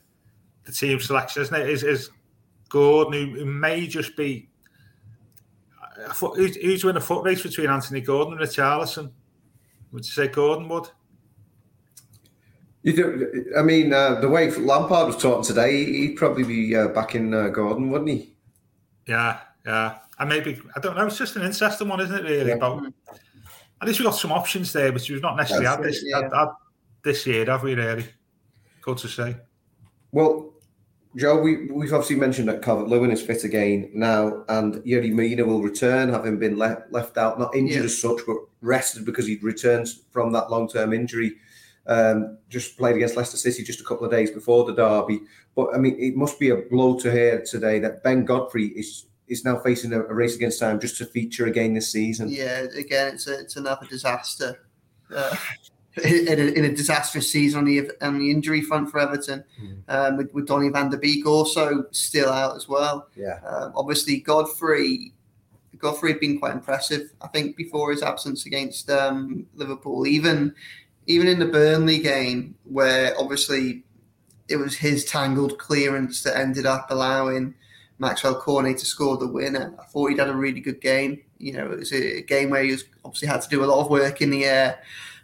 [0.64, 1.70] the team selection, isn't it?
[1.70, 2.10] Is is
[2.68, 4.48] Gordon, who may just be.
[5.80, 9.12] Uh, who's, who's win a foot race between Anthony Gordon and Richarlison?
[9.92, 10.90] Would you say Gordon would?
[12.82, 16.88] You do, I mean, uh, the way Lampard was talking today, he'd probably be uh,
[16.88, 18.32] back in uh, Gordon, wouldn't he?
[19.06, 19.98] Yeah, yeah.
[20.18, 22.50] And maybe, I don't know, it's just an interesting one, isn't it, really?
[22.50, 22.54] Yeah.
[22.54, 22.86] About,
[23.80, 26.22] at least we've got some options there, which we've not necessarily had this, yeah.
[26.22, 26.48] had, had
[27.02, 28.06] this year, have we, really?
[28.80, 29.36] Good to say.
[30.12, 30.52] Well,
[31.16, 35.44] Joe, we, we've obviously mentioned that Calvert Lewin is fit again now, and Yerry Mina
[35.44, 37.84] will return, having been left, left out, not injured yeah.
[37.84, 41.34] as such, but rested because he returns from that long term injury.
[41.88, 45.22] Um, just played against Leicester City just a couple of days before the derby.
[45.56, 49.06] But I mean, it must be a blow to hear today that Ben Godfrey is
[49.28, 52.28] is now facing a, a race against time just to feature again this season.
[52.28, 54.60] Yeah, again, it's a, it's another disaster.
[55.14, 55.34] Uh,
[56.04, 59.82] in, a, in a, disastrous season on the on the injury front for Everton, mm.
[59.88, 63.08] um, with, with Donny van der Beek also still out as well.
[63.16, 65.12] Yeah, um, obviously Godfrey.
[65.78, 70.06] Godfrey had been quite impressive, I think, before his absence against um, Liverpool.
[70.06, 70.54] Even
[71.08, 73.82] even in the Burnley game, where obviously
[74.48, 77.54] it was his tangled clearance that ended up allowing
[77.98, 79.74] Maxwell Cornet to score the winner.
[79.80, 81.20] I thought he'd had a really good game.
[81.38, 83.80] You know, it was a game where he was obviously had to do a lot
[83.80, 84.78] of work in the air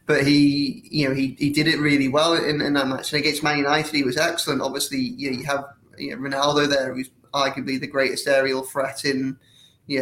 [0.06, 3.12] but he, you know, he, he did it really well in, in that match.
[3.12, 4.60] And against Man United, he was excellent.
[4.60, 5.64] Obviously, you, know, you have
[5.96, 9.38] you know, Ronaldo there, who's arguably the greatest aerial threat in,
[9.86, 10.00] you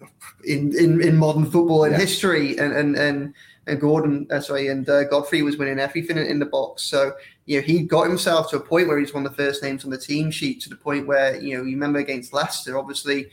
[0.00, 0.08] know,
[0.44, 1.98] in, in, in modern football in yeah.
[1.98, 2.58] history.
[2.58, 3.34] And and and,
[3.66, 6.82] and Gordon, uh, sorry, and uh, Godfrey was winning everything in, in the box.
[6.82, 7.12] So
[7.46, 9.84] you know he got himself to a point where he's one of the first names
[9.84, 10.60] on the team sheet.
[10.62, 13.30] To the point where you know you remember against Leicester, obviously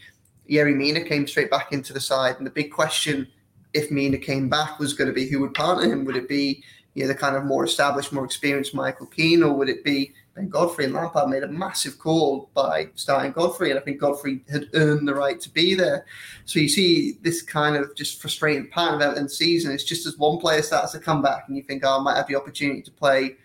[0.50, 3.28] Yerry Mina came straight back into the side, and the big question
[3.74, 6.06] if Mina came back was going to be who would partner him.
[6.06, 6.64] Would it be
[6.94, 10.14] you know the kind of more established, more experienced Michael Keane, or would it be
[10.36, 10.86] Ben Godfrey?
[10.86, 15.08] And Lampard made a massive call by starting Godfrey, and I think Godfrey had earned
[15.08, 16.06] the right to be there.
[16.46, 19.72] So you see this kind of just frustrating part of Everton season.
[19.72, 22.18] It's just as one player starts to come back, and you think, oh, I might
[22.18, 23.36] have the opportunity to play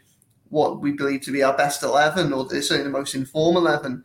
[0.50, 4.04] what we believe to be our best eleven, or certainly the most informed eleven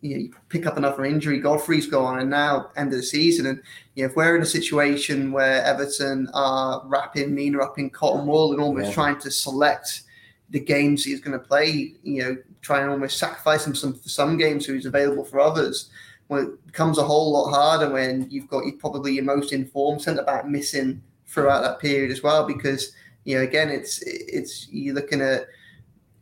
[0.00, 3.46] you, know, you pick up another injury, Godfrey's gone, and now end of the season.
[3.46, 3.62] And
[3.94, 8.26] you know, if we're in a situation where Everton are wrapping Mina up in cotton
[8.26, 8.94] wool and almost yeah.
[8.94, 10.02] trying to select
[10.50, 14.08] the games he's going to play, you know, try and almost sacrifice him some for
[14.08, 15.90] some games so he's available for others.
[16.28, 20.22] Well, it becomes a whole lot harder when you've got probably your most informed centre
[20.22, 22.92] back missing throughout that period as well, because
[23.24, 25.46] you know, again, it's it's you're looking at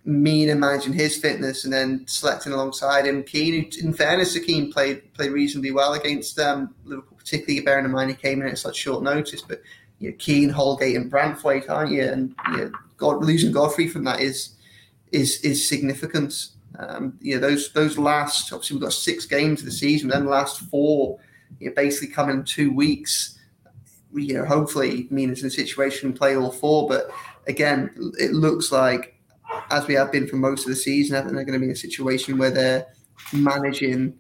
[0.04, 3.22] Mina managing his fitness and then selecting alongside him.
[3.22, 8.10] Keane, in fairness Keane, played played reasonably well against um, Liverpool, particularly bearing in mind
[8.10, 9.42] he came in at such short notice.
[9.42, 9.62] But
[9.98, 12.04] you know, Keane, Holgate, and Branthwaite, aren't you?
[12.04, 14.56] And you know, God, losing Godfrey from that is
[15.12, 16.48] is is significant.
[16.78, 20.24] Um, you know, those those last obviously we've got six games of the season, then
[20.24, 21.18] the last four,
[21.58, 23.38] you know, basically come in two weeks.
[24.12, 27.11] You know, hopefully Mina's in a situation to play all four, but
[27.46, 29.18] again, it looks like
[29.70, 31.66] as we have been for most of the season, I think they're going to be
[31.66, 32.87] in a situation where they're
[33.32, 34.14] managing,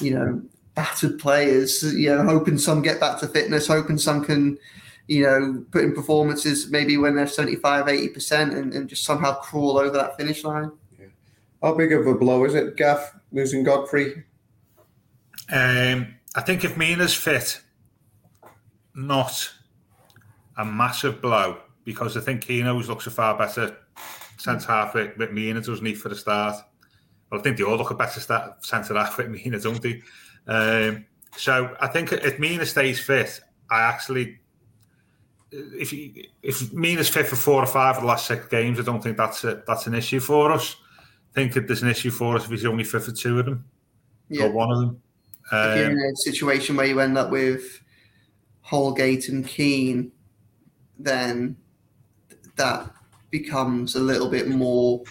[0.00, 0.42] you know,
[0.74, 4.58] battered players, you know, hoping some get back to fitness, hoping some can,
[5.08, 9.78] you know, put in performances maybe when they're 75, 80% and, and just somehow crawl
[9.78, 10.70] over that finish line.
[10.98, 11.06] Yeah.
[11.62, 14.24] How big of a blow is it, Gav, losing Godfrey?
[15.52, 17.60] Um, I think if Mina's fit,
[18.94, 19.52] not
[20.56, 23.76] a massive blow because I think Keane always looks a far better
[24.36, 26.56] centre half with, with Mina, doesn't he, for the start?
[27.30, 30.02] Well, I think they all look a better start, centre half with Mina, don't they?
[30.46, 34.40] Um, so I think if Mina stays fit, I actually,
[35.52, 38.82] if he, if Mina's fit for four or five of the last six games, I
[38.82, 40.76] don't think that's a, that's an issue for us.
[40.98, 43.46] I think that there's an issue for us if he's only fit for two of
[43.46, 43.64] them,
[44.28, 44.44] yeah.
[44.44, 45.02] or one of them.
[45.52, 47.80] Um, if you're in um, a situation where you end up with
[48.62, 50.12] Holgate and Keane,
[50.98, 51.56] then
[52.56, 52.90] that
[53.30, 55.02] becomes a little bit more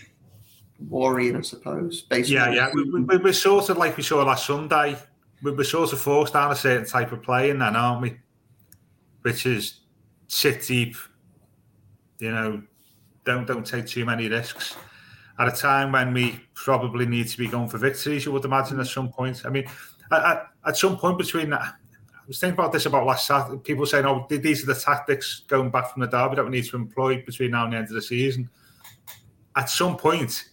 [0.88, 2.02] worrying, I suppose.
[2.02, 2.36] Basically.
[2.36, 2.70] yeah, yeah.
[2.74, 4.98] We, we, we're sort of like we saw last Sunday.
[5.42, 8.18] We were sort of forced down a certain type of playing then, aren't we?
[9.22, 9.80] Which is
[10.30, 10.96] sit deep,
[12.20, 12.62] you know,
[13.26, 14.78] don't don't take too many risks.
[15.38, 18.80] At a time when we probably need to be going for victories, you would imagine
[18.80, 19.46] at some point.
[19.46, 19.66] I mean,
[20.12, 23.60] at, at some point between that, I was thinking about this about last Saturday.
[23.60, 26.66] People saying, "Oh, these are the tactics going back from the derby that we need
[26.66, 28.50] to employ between now and the end of the season."
[29.56, 30.50] At some point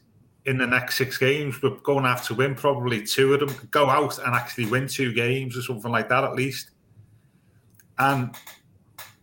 [0.47, 3.69] in the next six games, we're going to have to win probably two of them.
[3.71, 6.71] Go out and actually win two games or something like that, at least.
[7.99, 8.35] And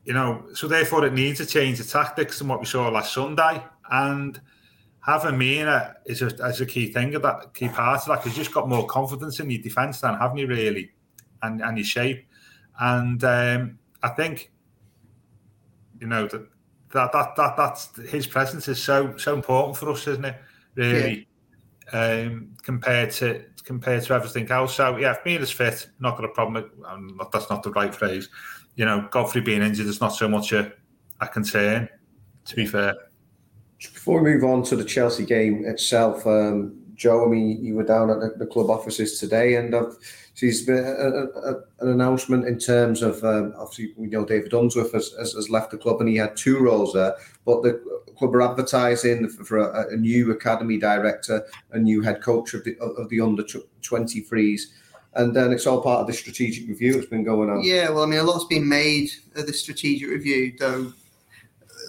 [0.06, 3.13] you know, so therefore, it needs a change of tactics than what we saw last
[3.13, 3.63] Sunday.
[3.89, 4.39] And
[5.06, 8.38] having Mina is a, is a key thing of that, key part of that, because
[8.38, 10.92] you just got more confidence in your defence than haven't you really,
[11.42, 12.26] and and your shape.
[12.80, 14.52] And um, I think,
[16.00, 16.48] you know, that,
[16.92, 20.36] that that that that's his presence is so so important for us, isn't it?
[20.76, 21.28] Really,
[21.94, 22.26] yeah.
[22.28, 24.76] um, compared to compared to everything else.
[24.76, 26.71] So yeah, if Mina's fit, not got a problem.
[27.17, 28.30] Not, that's not the right phrase.
[28.76, 30.73] You know, Godfrey being injured is not so much a,
[31.21, 31.89] a concern.
[32.45, 32.93] To be fair.
[33.80, 37.84] Before we move on to the Chelsea game itself, um, Joe, I mean, you were
[37.84, 39.97] down at the, the club offices today, and I've
[40.34, 44.93] she's been a, a, an announcement in terms of um, obviously we know David Unsworth
[44.93, 47.82] has, has, has, left the club and he had two roles there, but the
[48.17, 52.63] club are advertising for, for a, a, new academy director, a new head coach of
[52.63, 53.43] the of the under
[53.82, 54.73] twenty threes.
[55.15, 57.63] And then it's all part of the strategic review that's been going on.
[57.63, 60.91] Yeah, well, I mean, a lot's been made of the strategic review, though.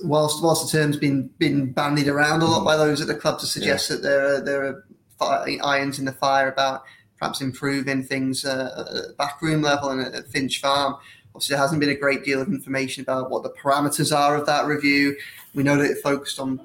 [0.02, 3.38] Whilst whilst the term's been been bandied around a lot by those at the club
[3.38, 3.96] to suggest yeah.
[3.96, 4.84] that there are there are
[5.20, 6.84] irons in the fire about
[7.18, 10.96] perhaps improving things uh, at backroom level and at Finch Farm.
[11.34, 14.46] Obviously, there hasn't been a great deal of information about what the parameters are of
[14.46, 15.16] that review.
[15.54, 16.60] We know that it focused on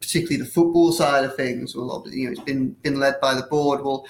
[0.00, 1.74] particularly the football side of things.
[1.74, 3.82] Well, you know, it's been been led by the board.
[3.84, 4.06] Well,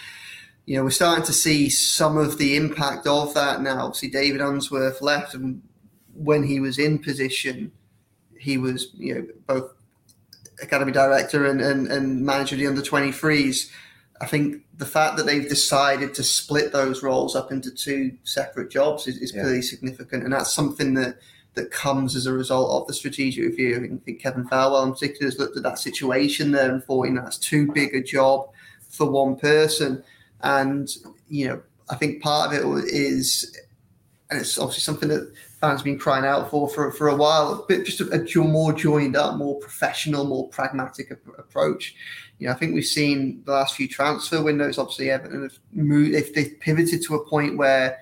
[0.66, 3.87] you know, we're starting to see some of the impact of that now.
[3.87, 5.62] Obviously, David Unsworth left, and
[6.14, 7.72] when he was in position,
[8.38, 9.72] he was you know both
[10.62, 13.71] academy director and, and, and manager of the under 23s
[14.21, 18.71] I think the fact that they've decided to split those roles up into two separate
[18.71, 19.42] jobs is, is yeah.
[19.42, 21.19] pretty significant, and that's something that
[21.55, 23.77] that comes as a result of the strategic review.
[23.77, 27.14] I think Kevin Thelwell in particular has looked at that situation there and thought, you
[27.14, 28.51] know, that's too big a job
[28.90, 30.05] for one person.
[30.42, 30.87] And,
[31.31, 33.59] you know, I think part of it is,
[34.31, 35.33] and it's obviously something that
[35.66, 39.16] fans been crying out for for, for a while, but just a, a more joined
[39.16, 41.94] up, more professional, more pragmatic approach.
[42.38, 45.31] You know, I think we've seen the last few transfer windows, obviously, have
[45.72, 47.98] moved, if they've pivoted to a point where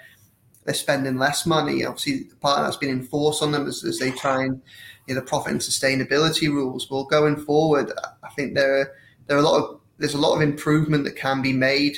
[0.64, 1.84] they're spending less money.
[1.84, 4.60] Obviously, the part that's been enforced on them as, as they try and
[5.06, 6.90] you know, the profit and sustainability rules.
[6.90, 8.92] Well, going forward, I think there are,
[9.26, 11.96] there are a lot of there's a lot of improvement that can be made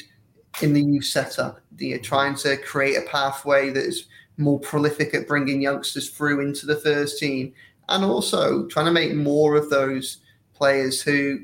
[0.60, 1.60] in the youth setup.
[1.78, 4.06] You know, trying to create a pathway that is
[4.38, 7.52] more prolific at bringing youngsters through into the first team,
[7.88, 10.18] and also trying to make more of those
[10.54, 11.40] players who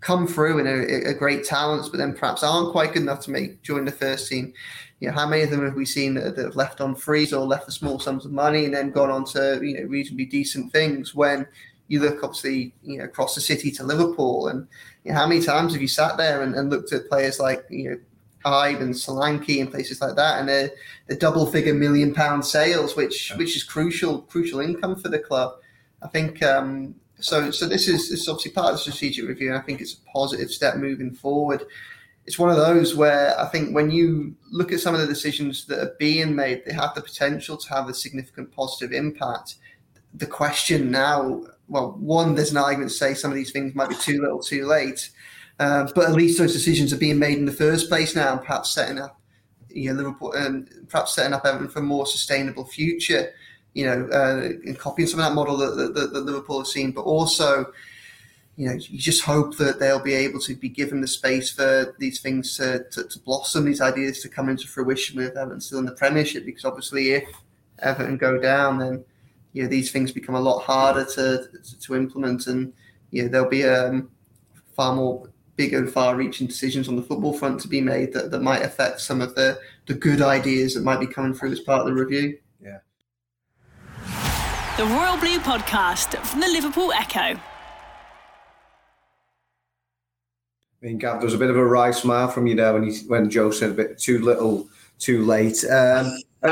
[0.00, 3.30] come through and are, are great talents, but then perhaps aren't quite good enough to
[3.30, 4.52] make join the first team.
[5.00, 7.44] You know, how many of them have we seen that, have left on freeze or
[7.44, 10.72] left for small sums of money and then gone on to, you know, reasonably decent
[10.72, 11.46] things when
[11.88, 14.66] you look obviously, you know, across the city to Liverpool and
[15.04, 17.64] you know, how many times have you sat there and, and looked at players like,
[17.68, 17.98] you know,
[18.46, 20.72] Hyde and Solanke and places like that, and the
[21.08, 23.36] the double figure million pound sales, which yeah.
[23.36, 25.54] which is crucial crucial income for the club.
[26.02, 27.50] I think um, so.
[27.50, 29.48] So this is this is obviously part of the strategic review.
[29.48, 31.66] And I think it's a positive step moving forward
[32.26, 35.64] it's one of those where I think when you look at some of the decisions
[35.66, 39.56] that are being made, they have the potential to have a significant positive impact.
[40.12, 43.90] The question now, well, one, there's an argument to say some of these things might
[43.90, 45.10] be too little, too late,
[45.58, 48.40] uh, but at least those decisions are being made in the first place now, and
[48.40, 49.20] perhaps setting up,
[49.70, 53.32] you know, Liverpool, um, perhaps setting up Everton for a more sustainable future.
[53.74, 56.92] You know, uh, and copying some of that model that, that, that Liverpool have seen,
[56.92, 57.66] but also
[58.56, 61.94] you know, you just hope that they'll be able to be given the space for
[61.98, 65.78] these things to, to, to blossom, these ideas to come into fruition with Everton still
[65.78, 66.46] in the Premiership.
[66.46, 67.28] Because obviously, if
[67.80, 69.04] Everton go down, then
[69.52, 72.72] you know these things become a lot harder to to, to implement, and
[73.10, 74.10] you know there'll be um,
[74.74, 78.42] far more bigger and far-reaching decisions on the football front to be made that, that
[78.42, 81.80] might affect some of the the good ideas that might be coming through as part
[81.80, 82.38] of the review.
[82.60, 82.78] Yeah.
[84.76, 87.20] The Royal Blue Podcast from the Liverpool Echo.
[87.20, 87.40] I
[90.82, 92.94] mean, Gav, there was a bit of a wry smile from you there when you,
[93.08, 95.64] when Joe said a bit too little, too late.
[95.64, 96.50] Um, no,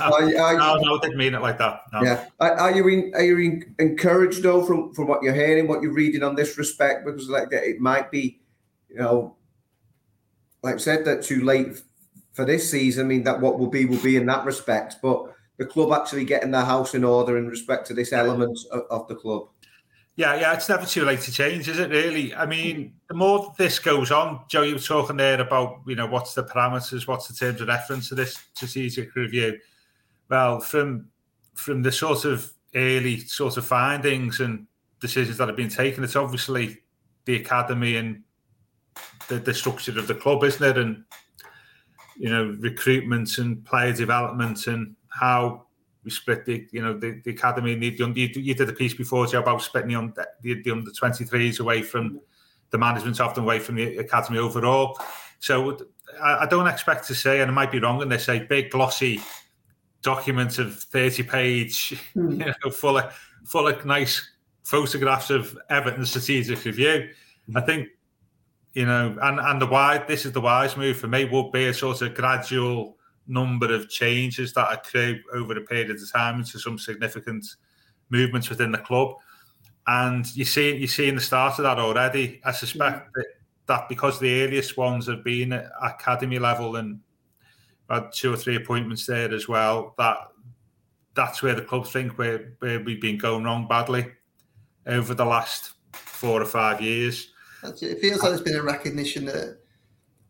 [0.00, 1.82] are, are, no, no, didn't mean it like that.
[1.92, 2.02] No.
[2.02, 5.68] Yeah, are, are you in, are you in, encouraged though from from what you're hearing,
[5.68, 7.04] what you're reading on this respect?
[7.04, 8.40] Because like it might be,
[8.88, 9.36] you know,
[10.62, 11.82] like I said, that too late
[12.32, 13.06] for this season.
[13.06, 15.26] I mean, that what will be will be in that respect, but
[15.58, 19.08] the club actually getting their house in order in respect to this element of, of
[19.08, 19.48] the club.
[20.16, 21.90] Yeah, yeah, it's never too late to change, is it?
[21.90, 22.34] Really?
[22.34, 26.06] I mean, the more this goes on, Joe, you were talking there about you know
[26.06, 29.58] what's the parameters, what's the terms of reference to this strategic review.
[30.30, 31.08] Well, from
[31.54, 34.66] from the sort of early sort of findings and
[35.00, 36.78] decisions that have been taken, it's obviously
[37.26, 38.22] the academy and
[39.28, 40.78] the, the structure of the club, isn't it?
[40.78, 41.04] And
[42.16, 45.65] you know, recruitment and player development and how
[46.06, 48.72] we split the you know the, the academy and the, the you, you did a
[48.72, 52.20] piece before Joe about splitting the, under, the, the under 23s away from
[52.70, 54.98] the management often away from the academy overall.
[55.40, 55.76] So
[56.22, 58.70] I, I don't expect to say, and I might be wrong and they say big
[58.70, 59.20] glossy
[60.02, 62.38] document of 30 page, mm.
[62.38, 63.12] you know, full of
[63.44, 64.26] full of nice
[64.62, 67.10] photographs of Everton's strategic review.
[67.54, 67.88] I think
[68.74, 71.66] you know, and and the wise this is the wise move for me would be
[71.66, 72.96] a sort of gradual
[73.28, 77.46] number of changes that occur over a period of time into some significant
[78.10, 79.14] movements within the club.
[79.86, 82.40] And you see, you see in the start of that already.
[82.44, 83.26] I suspect that,
[83.66, 87.00] that because the earliest ones have been at academy level and
[87.88, 90.18] had two or three appointments there as well, that
[91.14, 94.06] that's where the club think where, where we've been going wrong badly
[94.86, 97.32] over the last four or five years.
[97.62, 99.58] It feels like there's been a recognition that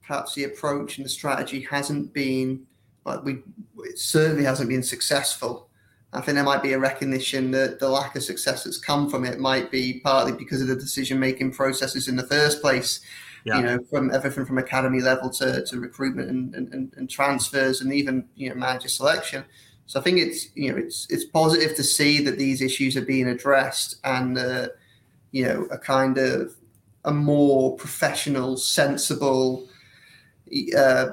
[0.07, 2.67] perhaps the approach and the strategy hasn't been
[3.07, 3.39] but we
[3.85, 5.69] it certainly hasn't been successful.
[6.13, 9.25] I think there might be a recognition that the lack of success that's come from
[9.25, 13.01] it might be partly because of the decision making processes in the first place.
[13.45, 13.59] Yeah.
[13.59, 17.93] You know, from everything from academy level to, to recruitment and, and, and transfers and
[17.93, 19.45] even you know manager selection.
[19.87, 23.03] So I think it's you know it's it's positive to see that these issues are
[23.03, 24.69] being addressed and uh,
[25.31, 26.57] you know a kind of
[27.05, 29.69] a more professional, sensible,
[30.77, 31.07] uh,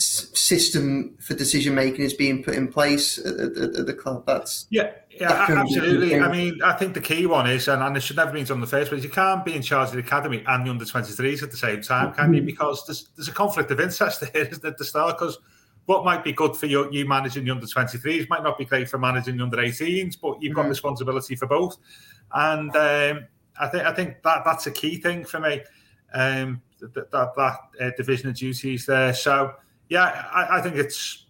[0.00, 4.24] system for decision making is being put in place at, at, at the club.
[4.26, 6.18] That's yeah, yeah, absolutely.
[6.18, 8.56] I mean, I think the key one is, and, and it should never be done
[8.56, 9.04] in the first place.
[9.04, 11.56] You can't be in charge of the academy and the under twenty threes at the
[11.56, 12.40] same time, can you?
[12.40, 12.46] Mm-hmm.
[12.46, 15.18] Because there's there's a conflict of interest there, isn't it, at the start?
[15.18, 15.38] Because
[15.86, 18.88] what might be good for you, you managing the under 23s might not be great
[18.88, 20.70] for managing the under 18s, but you've got mm-hmm.
[20.70, 21.78] responsibility for both.
[22.32, 23.26] And um,
[23.58, 25.62] I think I think that that's a key thing for me.
[26.14, 29.12] Um, that that, that uh, division of duties there.
[29.12, 29.54] So
[29.90, 31.26] yeah, I, I, think it's.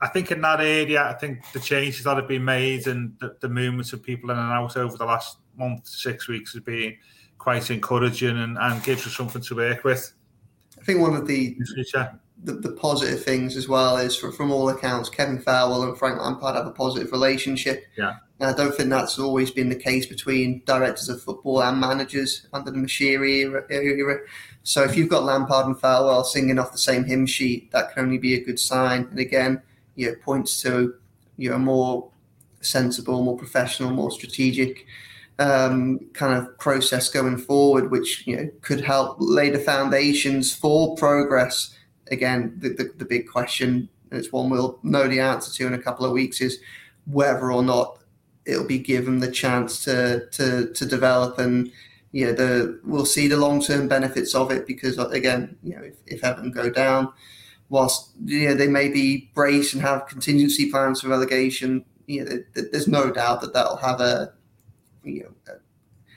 [0.00, 3.36] I think in that area, I think the changes that have been made and the,
[3.40, 6.96] the movements of people in and out over the last month, six weeks has been
[7.36, 10.12] quite encouraging and, and gives us something to work with.
[10.80, 11.58] I think one of the
[12.42, 16.18] the, the, positive things as well is from, from all accounts, Kevin Thelwell and Frank
[16.20, 17.84] Lampard have a positive relationship.
[17.98, 18.14] Yeah.
[18.38, 22.46] And I don't think that's always been the case between directors of football and managers
[22.54, 24.20] under the Moshiri era, era.
[24.70, 28.04] So if you've got Lampard and Thelwell singing off the same hymn sheet, that can
[28.04, 29.08] only be a good sign.
[29.10, 29.60] And again,
[29.96, 30.94] you know, it points to
[31.38, 32.08] you know, a more
[32.60, 34.86] sensible, more professional, more strategic
[35.40, 40.94] um, kind of process going forward, which you know could help lay the foundations for
[40.94, 41.76] progress
[42.12, 45.74] again, the, the, the big question, and it's one we'll know the answer to in
[45.74, 46.60] a couple of weeks, is
[47.06, 47.98] whether or not
[48.46, 51.72] it'll be given the chance to to to develop and
[52.12, 55.82] you know the we'll see the long term benefits of it because again you know
[55.82, 57.12] if, if Everton go down
[57.68, 62.42] whilst you know, they may be braced and have contingency plans for relegation you know
[62.54, 64.32] there's no doubt that that'll have a
[65.04, 65.58] you know a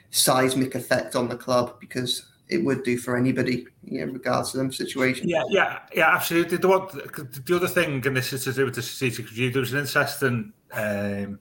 [0.10, 4.58] seismic effect on the club because it would do for anybody, you know, regards to
[4.58, 5.28] them situation.
[5.28, 6.58] Yeah, yeah, yeah, absolutely.
[6.58, 9.62] The, one, the other thing, and this is to do with the strategic review, there
[9.62, 11.40] was an interesting um,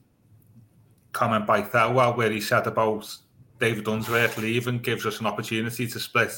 [1.11, 3.15] comment by Thelwell where he said about
[3.63, 6.33] David Unsworth leaving gives us an opportunity to split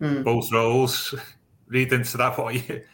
[0.00, 0.22] mm.
[0.22, 1.12] both roles.
[1.66, 2.84] Read into that what you,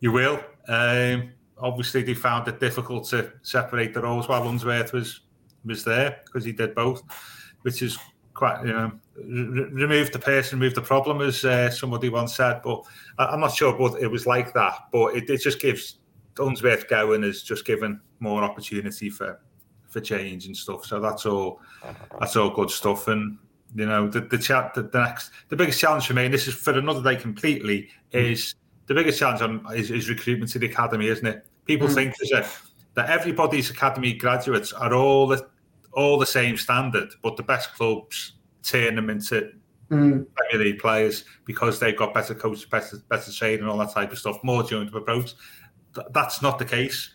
[0.00, 0.42] you will.
[0.68, 5.20] Um, obviously, they found it difficult to separate the roles while Unsworth was
[5.66, 7.02] was there because he did both,
[7.60, 7.98] which is
[8.32, 12.62] quite you know remove the person, remove the problem, as uh, somebody once said.
[12.62, 12.84] But
[13.18, 14.78] I, am not sure, but it was like that.
[14.90, 15.98] But it, it just gives
[16.38, 19.38] Unsworth going is just given more opportunity for
[19.94, 20.84] for change and stuff.
[20.84, 21.60] So that's all
[22.20, 23.08] that's all good stuff.
[23.08, 23.38] And
[23.74, 26.46] you know the the chat the, the next the biggest challenge for me, and this
[26.46, 28.32] is for another day completely, mm.
[28.32, 28.54] is
[28.86, 31.46] the biggest challenge on, is, is recruitment to the academy, isn't it?
[31.64, 31.94] People mm.
[31.94, 32.46] think that
[32.94, 35.48] that everybody's academy graduates are all the
[35.92, 38.32] all the same standard, but the best clubs
[38.64, 39.52] turn them into
[39.90, 40.26] mm.
[40.34, 44.10] Premier League players because they've got better coaches, better better training, and all that type
[44.10, 45.34] of stuff, more joint approach.
[46.10, 47.13] That's not the case.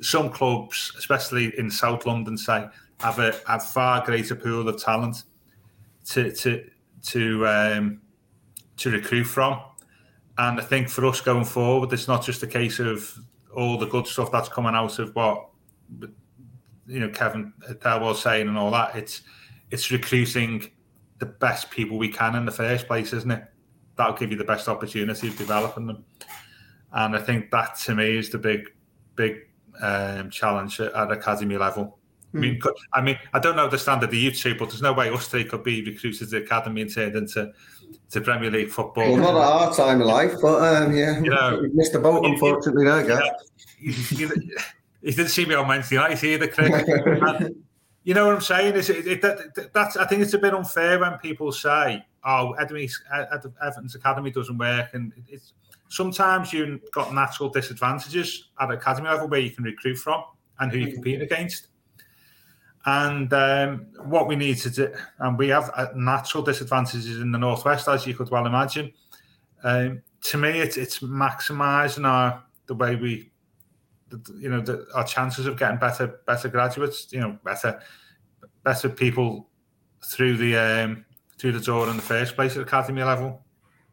[0.00, 2.66] Some clubs, especially in South London, say
[3.00, 5.24] have a have far greater pool of talent
[6.06, 6.64] to to
[7.02, 8.00] to um,
[8.76, 9.60] to recruit from.
[10.38, 13.18] And I think for us going forward, it's not just a case of
[13.54, 15.48] all the good stuff that's coming out of what
[16.86, 18.96] you know Kevin Thelwell saying and all that.
[18.96, 19.22] It's
[19.70, 20.70] it's recruiting
[21.18, 23.44] the best people we can in the first place, isn't it?
[23.96, 26.04] That'll give you the best opportunity of developing them.
[26.92, 28.72] And I think that to me is the big,
[29.14, 29.46] big
[29.82, 31.98] um, challenge at, at academy level.
[32.34, 32.38] Mm.
[32.38, 32.68] I mean, hmm.
[32.92, 35.28] I mean, I don't know the standard of youth two, but there's no way us
[35.28, 37.52] three could be recruited to the academy and turned into
[38.10, 39.12] to Premier League football.
[39.12, 41.98] Well, not at our time of life, but um, yeah, you know, we missed the
[41.98, 42.84] boat unfortunately.
[42.84, 43.30] There, guys.
[43.78, 44.30] You, you,
[45.02, 47.54] you, didn't see me on Wednesday night he's either, Craig.
[48.02, 48.76] You know what I'm saying?
[48.76, 52.52] Is it, it, that, that's I think it's a bit unfair when people say, "Oh,
[52.52, 55.52] Everton's academy doesn't work," and it's
[55.90, 60.24] sometimes you've got natural disadvantages at academy level where you can recruit from
[60.58, 61.68] and who you compete against.
[62.86, 67.38] And um, what we need to do, and we have uh, natural disadvantages in the
[67.38, 68.90] northwest, as you could well imagine.
[69.62, 73.30] Um, to me, it's it's maximising our the way we
[74.38, 77.80] you know, the, our chances of getting better better graduates, you know, better
[78.64, 79.48] better people
[80.04, 81.04] through the um,
[81.38, 83.44] through the door in the first place at academy level.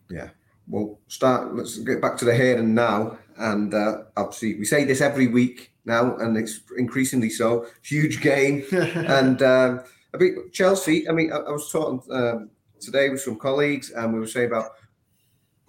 [0.10, 0.30] Yeah.
[0.70, 1.56] Well, start.
[1.56, 3.18] Let's get back to the here and now.
[3.38, 7.68] And uh, obviously, we say this every week now, and it's increasingly so.
[7.84, 11.08] Huge game, and um, I mean Chelsea.
[11.08, 12.50] I mean, I, I was talking um,
[12.80, 14.72] today with some colleagues, and we were saying about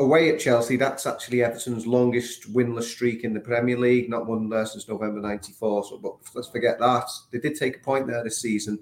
[0.01, 4.49] away at Chelsea, that's actually Everton's longest winless streak in the Premier League, not won
[4.49, 5.85] there since November '94.
[5.85, 7.09] So, but let's forget that.
[7.31, 8.81] They did take a point there this season.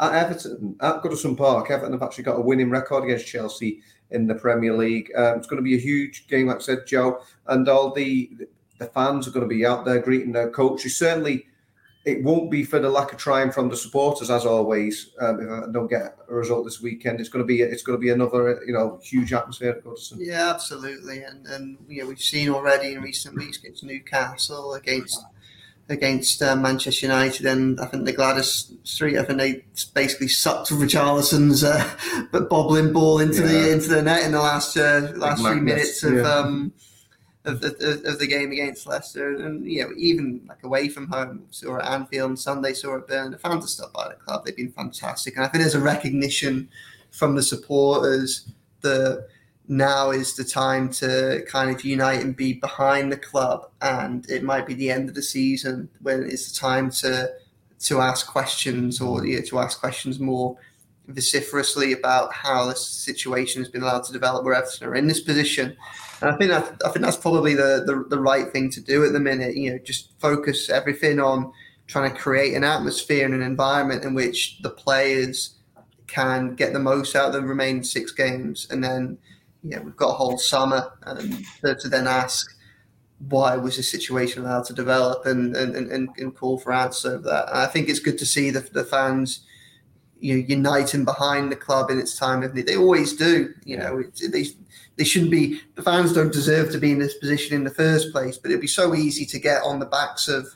[0.00, 3.80] At Everton, at Goodison Park, Everton have actually got a winning record against Chelsea
[4.10, 5.10] in the Premier League.
[5.16, 8.30] Um, it's going to be a huge game, like I said, Joe, and all the
[8.78, 10.82] the fans are going to be out there greeting their coach.
[10.82, 11.46] Who certainly
[12.04, 15.10] it won't be for the lack of trying from the supporters, as always.
[15.20, 17.98] Um, if I don't get a result this weekend, it's going to be it's going
[17.98, 20.16] to be another you know huge atmosphere at Goodison.
[20.18, 25.22] Yeah, absolutely, and and you know we've seen already in recent weeks against Newcastle, against
[25.88, 29.18] against uh, Manchester United, and I think the Gwladys Street.
[29.18, 29.64] I think they
[29.94, 31.88] basically sucked Richarlison's uh,
[32.50, 33.48] bobbling ball into yeah.
[33.48, 36.14] the into the net in the last uh, last few minutes of.
[36.14, 36.22] Yeah.
[36.22, 36.72] Um,
[37.44, 41.46] of the, of the game against Leicester, and you know even like away from home,
[41.50, 43.30] saw at Anfield on Sunday, saw at Burn.
[43.30, 45.80] The fans are stuck by the club; they've been fantastic, and I think there's a
[45.80, 46.68] recognition
[47.10, 48.50] from the supporters
[48.82, 49.28] that
[49.68, 54.42] now is the time to kind of unite and be behind the club, and it
[54.42, 57.30] might be the end of the season when it's the time to
[57.80, 60.56] to ask questions or you know, to ask questions more
[61.06, 65.20] vociferously about how the situation has been allowed to develop where Everton are in this
[65.20, 65.76] position.
[66.20, 69.04] And I think that, I think that's probably the, the, the right thing to do
[69.04, 69.56] at the minute.
[69.56, 71.52] You know, just focus everything on
[71.86, 75.54] trying to create an atmosphere and an environment in which the players
[76.08, 79.18] can get the most out of the remaining six games, and then
[79.68, 82.56] you know we've got a whole summer and to, to then ask
[83.28, 87.24] why was this situation allowed to develop and and, and, and call for answers of
[87.24, 87.48] that.
[87.48, 89.40] And I think it's good to see the, the fans
[90.20, 92.66] you know, uniting behind the club in its time of need.
[92.66, 93.54] They always do.
[93.64, 94.46] You know, they
[94.96, 95.60] they shouldn't be.
[95.74, 98.38] The fans don't deserve to be in this position in the first place.
[98.38, 100.48] But it'd be so easy to get on the backs of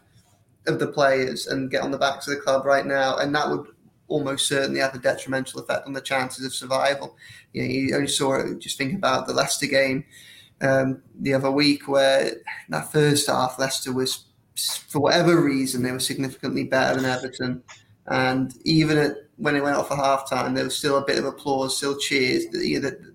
[0.66, 3.50] of the players and get on the backs of the club right now, and that
[3.50, 3.66] would
[4.08, 7.16] almost certainly have a detrimental effect on the chances of survival.
[7.52, 8.58] You know, you only saw it.
[8.58, 10.04] Just think about the Leicester game
[10.60, 12.32] um, the other week, where
[12.68, 14.26] that first half Leicester was,
[14.88, 17.62] for whatever reason, they were significantly better than Everton.
[18.06, 21.18] And even at, when it went off for half time, there was still a bit
[21.18, 22.46] of applause, still cheers.
[22.48, 23.12] The, the,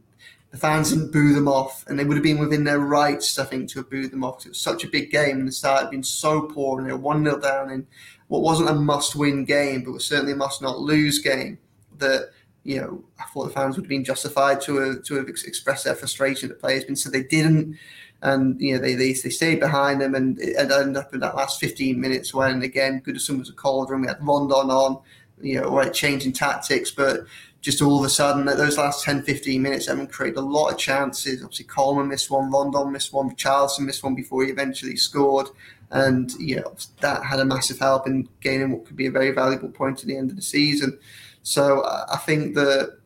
[0.51, 3.45] the fans didn't boo them off, and they would have been within their rights, I
[3.45, 4.45] think, to have booed them off.
[4.45, 6.93] It was such a big game, and the start had been so poor, and they
[6.93, 7.87] were 1 0 down in
[8.27, 11.57] what wasn't a must win game, but was certainly a must not lose game.
[11.97, 12.31] That
[12.63, 15.85] you know, I thought the fans would have been justified to have, to have expressed
[15.85, 17.77] their frustration at players, but so they didn't.
[18.21, 21.35] And you know they, they, they stayed behind them, and it ended up in that
[21.35, 24.01] last 15 minutes when again Goodison was a cauldron.
[24.01, 24.99] We had Rondon on,
[25.41, 27.25] you know, right changing tactics, but
[27.61, 30.71] just all of a sudden, that those last 10, 15 minutes, Everton created a lot
[30.71, 31.43] of chances.
[31.43, 35.47] Obviously, Coleman missed one, Rondon missed one, Richarlison missed one before he eventually scored.
[35.89, 39.31] And, you know, that had a massive help in gaining what could be a very
[39.31, 40.99] valuable point at the end of the season.
[41.43, 42.97] So I think that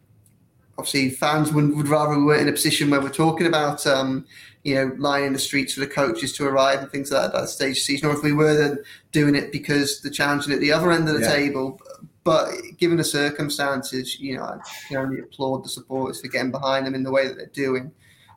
[0.77, 4.25] obviously fans would, would rather we were in a position where we're talking about, um,
[4.63, 7.35] you know, lying in the streets for the coaches to arrive and things like that
[7.35, 8.77] at that stage of season, or if we were then
[9.11, 11.35] doing it because the challenging at the other end of the yeah.
[11.35, 11.79] table
[12.23, 14.57] but given the circumstances, you know, I
[14.87, 17.91] can only applaud the supporters for getting behind them in the way that they're doing.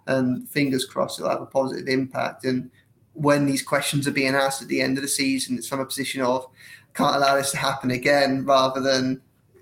[0.06, 2.44] And fingers crossed it'll have a positive impact.
[2.44, 2.70] And
[3.12, 5.86] when these questions are being asked at the end of the season, it's from a
[5.86, 6.46] position of
[6.94, 9.20] can't allow this to happen again, rather than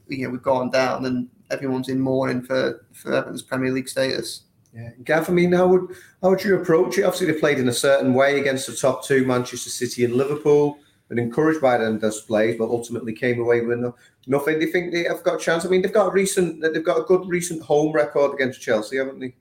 [0.08, 4.42] you know we've gone down and everyone's in mourning for for Everton's Premier League status.
[4.74, 5.28] Yeah, Gav.
[5.28, 7.04] I mean, how would how would you approach it?
[7.04, 10.78] Obviously, they played in a certain way against the top two, Manchester City and Liverpool
[11.14, 13.94] been encouraged by them displays, but ultimately came away with no,
[14.26, 14.58] nothing.
[14.58, 15.66] Do you think they have got a chance?
[15.66, 18.96] I mean, they've got a recent, they've got a good recent home record against Chelsea,
[18.96, 19.34] haven't they?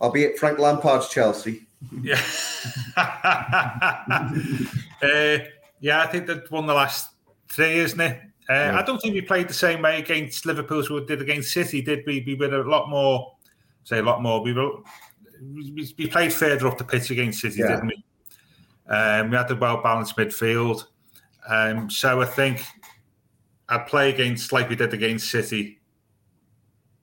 [0.00, 1.66] Albeit Frank Lampard's Chelsea.
[2.00, 2.22] Yeah.
[5.02, 5.38] uh,
[5.80, 7.10] yeah, I think they've won the last
[7.48, 8.20] three, isn't it?
[8.48, 8.78] Uh, yeah.
[8.78, 11.82] I don't think we played the same way against Liverpool as we did against City,
[11.82, 12.22] did we?
[12.24, 13.34] We were a lot more,
[13.82, 14.42] say a lot more.
[14.42, 14.70] We were,
[15.42, 17.68] we played further up the pitch against City, yeah.
[17.68, 18.04] didn't we?
[18.88, 20.84] Um, we had a well balanced midfield.
[21.48, 22.64] Um, so I think
[23.68, 25.80] I'd play against like we did against City,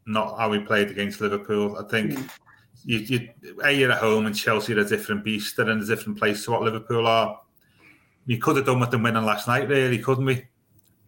[0.06, 1.78] not how we played against Liverpool.
[1.78, 2.30] I think mm.
[2.84, 3.30] you, you,
[3.64, 5.58] a you're at home and Chelsea are a different beast.
[5.58, 7.40] They're in a different place to what Liverpool are.
[8.28, 10.48] We could have done with them winning last night, really, couldn't we?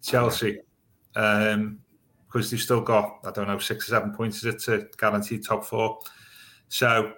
[0.04, 0.60] Chelsea,
[1.16, 1.80] um,
[2.28, 5.40] because they've still got I don't know six or seven points is it, to guarantee
[5.40, 6.00] top four.
[6.70, 7.14] So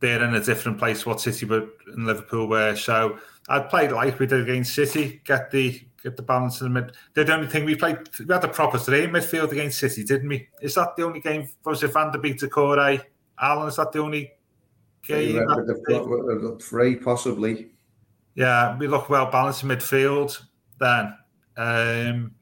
[0.00, 2.76] they're in a different place what City were in Liverpool were.
[2.76, 3.18] So
[3.48, 6.92] I'd play like we did against City, get the get the balance in the mid.
[7.14, 10.28] They're The only thing we played, we had the proper three midfield against City, didn't
[10.28, 10.48] we?
[10.60, 11.48] Is that the only game?
[11.64, 13.00] Was it Van de Beek to Corey?
[13.40, 14.32] Allan, is that the only
[15.06, 15.36] game?
[15.36, 17.70] Yeah, the three, possibly.
[18.34, 20.40] Yeah, we look well balanced in midfield
[20.78, 21.14] then.
[21.56, 22.32] Um,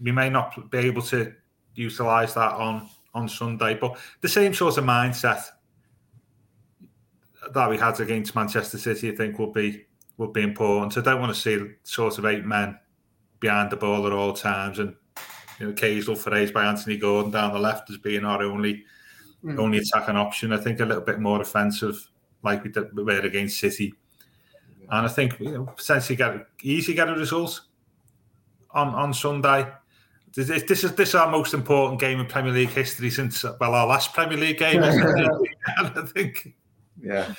[0.00, 1.32] we may not be able to
[1.74, 5.44] utilise that on on Sunday, but the same sort of mindset
[7.52, 9.86] that we had against Manchester City, I think, would be
[10.16, 10.92] would be important.
[10.92, 12.78] So I don't want to see sort of eight men
[13.40, 14.94] behind the ball at all times, and
[15.58, 18.84] you know, occasional phrase by Anthony Gordon down the left as being our only
[19.44, 19.58] mm.
[19.58, 20.52] only attacking option.
[20.52, 22.08] I think a little bit more offensive,
[22.42, 23.94] like we did we were against City.
[24.90, 27.60] and I think you know, potentially get easy get a result
[28.70, 29.70] on on Sunday.
[30.34, 33.74] This, this is this is our most important game in Premier League history since well
[33.74, 34.82] our last Premier League game.
[35.76, 36.54] I think.
[37.04, 37.34] Yeah.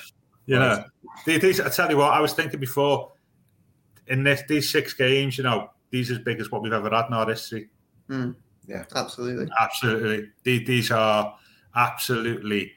[0.46, 0.84] You know,
[1.26, 3.12] these, I tell you what, I was thinking before
[4.06, 6.90] in this these six games, you know, these are as big as what we've ever
[6.90, 7.68] had in our history.
[8.08, 8.36] Mm.
[8.66, 10.28] Yeah, absolutely, absolutely.
[10.42, 11.36] These, these are
[11.74, 12.72] absolutely.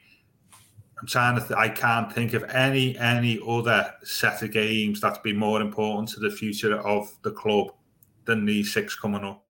[1.00, 1.46] I'm trying to.
[1.46, 6.08] Th- I can't think of any any other set of games that's been more important
[6.10, 7.72] to the future of the club
[8.24, 9.44] than these six coming up.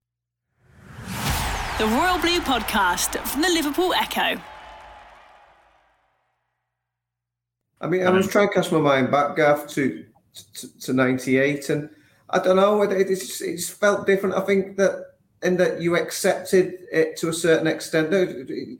[1.79, 4.41] The Royal Blue Podcast from the Liverpool Echo.
[7.81, 10.05] I mean, I was trying to cast my mind back, Gav, to
[10.55, 11.91] to, to '98, and
[12.31, 12.83] I don't know.
[12.83, 14.37] It, it's it's felt different.
[14.37, 15.07] I think that
[15.43, 18.13] in that you accepted it to a certain extent.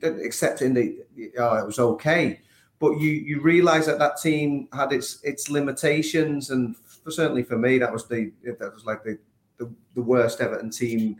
[0.03, 0.99] Accepting the
[1.39, 2.39] oh, it was okay,
[2.79, 7.57] but you you realise that that team had its its limitations, and for, certainly for
[7.57, 9.17] me, that was the that was like the
[9.57, 11.17] the, the worst Everton team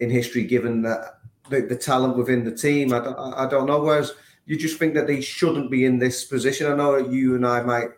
[0.00, 1.18] in history, given that
[1.48, 2.92] the, the talent within the team.
[2.92, 3.80] I don't, I don't know.
[3.80, 4.12] Whereas
[4.46, 6.70] you just think that they shouldn't be in this position.
[6.70, 7.88] I know you and I might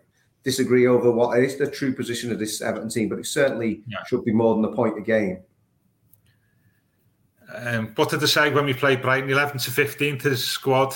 [0.44, 3.98] disagree over what is the true position of this Everton team, but it certainly yeah.
[4.06, 5.40] should be more than a point a game.
[7.52, 10.94] Um, what did they say when we played Brighton 11 to 15th as squad?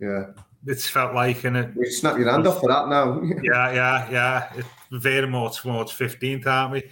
[0.00, 0.26] Yeah.
[0.66, 1.76] It's felt like, and it.
[1.76, 3.20] We snap your hand off for that now.
[3.42, 4.52] yeah, yeah, yeah.
[4.56, 6.90] It's very more towards 15th, aren't we?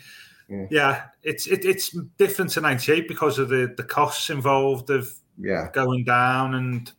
[0.49, 5.09] Yeah, yeah it's it, it's different to 98 because of the, the costs involved of
[5.39, 6.93] yeah going down and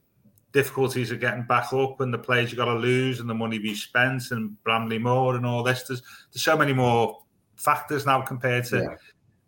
[0.54, 3.60] difficulties of getting back up and the players you've got to lose and the money
[3.60, 5.84] we spent and Bramley Moore and all this.
[5.84, 6.02] There's,
[6.32, 7.22] there's so many more
[7.58, 8.96] factors now compared to yeah.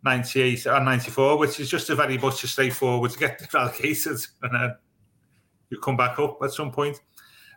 [0.03, 4.53] 98 and 94, which is just a very much a straightforward to get relegated and
[4.53, 4.75] then
[5.69, 6.99] you come back up at some point.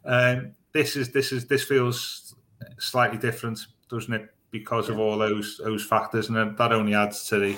[0.04, 2.34] Um, this is this is this feels
[2.78, 3.58] slightly different,
[3.90, 4.28] doesn't it?
[4.50, 4.94] Because yeah.
[4.94, 7.56] of all those those factors, and that only adds to the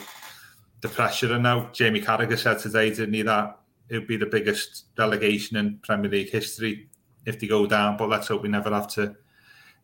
[0.81, 1.33] the pressure.
[1.33, 3.60] And now Jamie Carragher said today, didn't he, that
[3.91, 6.89] it would be the biggest relegation in Premier League history
[7.27, 7.97] if they go down.
[7.97, 9.17] But let's hope we never have to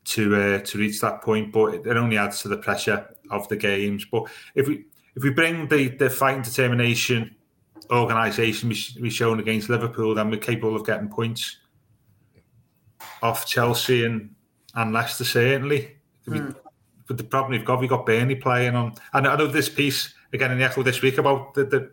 [0.04, 1.52] to uh, to reach that point.
[1.52, 4.06] But it only adds to the pressure of the games.
[4.10, 4.84] But if we
[5.16, 7.34] if we bring the the fight and determination
[7.90, 11.58] organisation we we shown against Liverpool, then we're capable of getting points
[13.22, 14.34] off Chelsea and
[14.74, 15.96] and Leicester certainly.
[16.28, 16.54] Mm.
[17.06, 18.94] But the problem we've got, we got Burnley playing on.
[19.12, 21.90] And I know this piece again in the Echo this week about the, the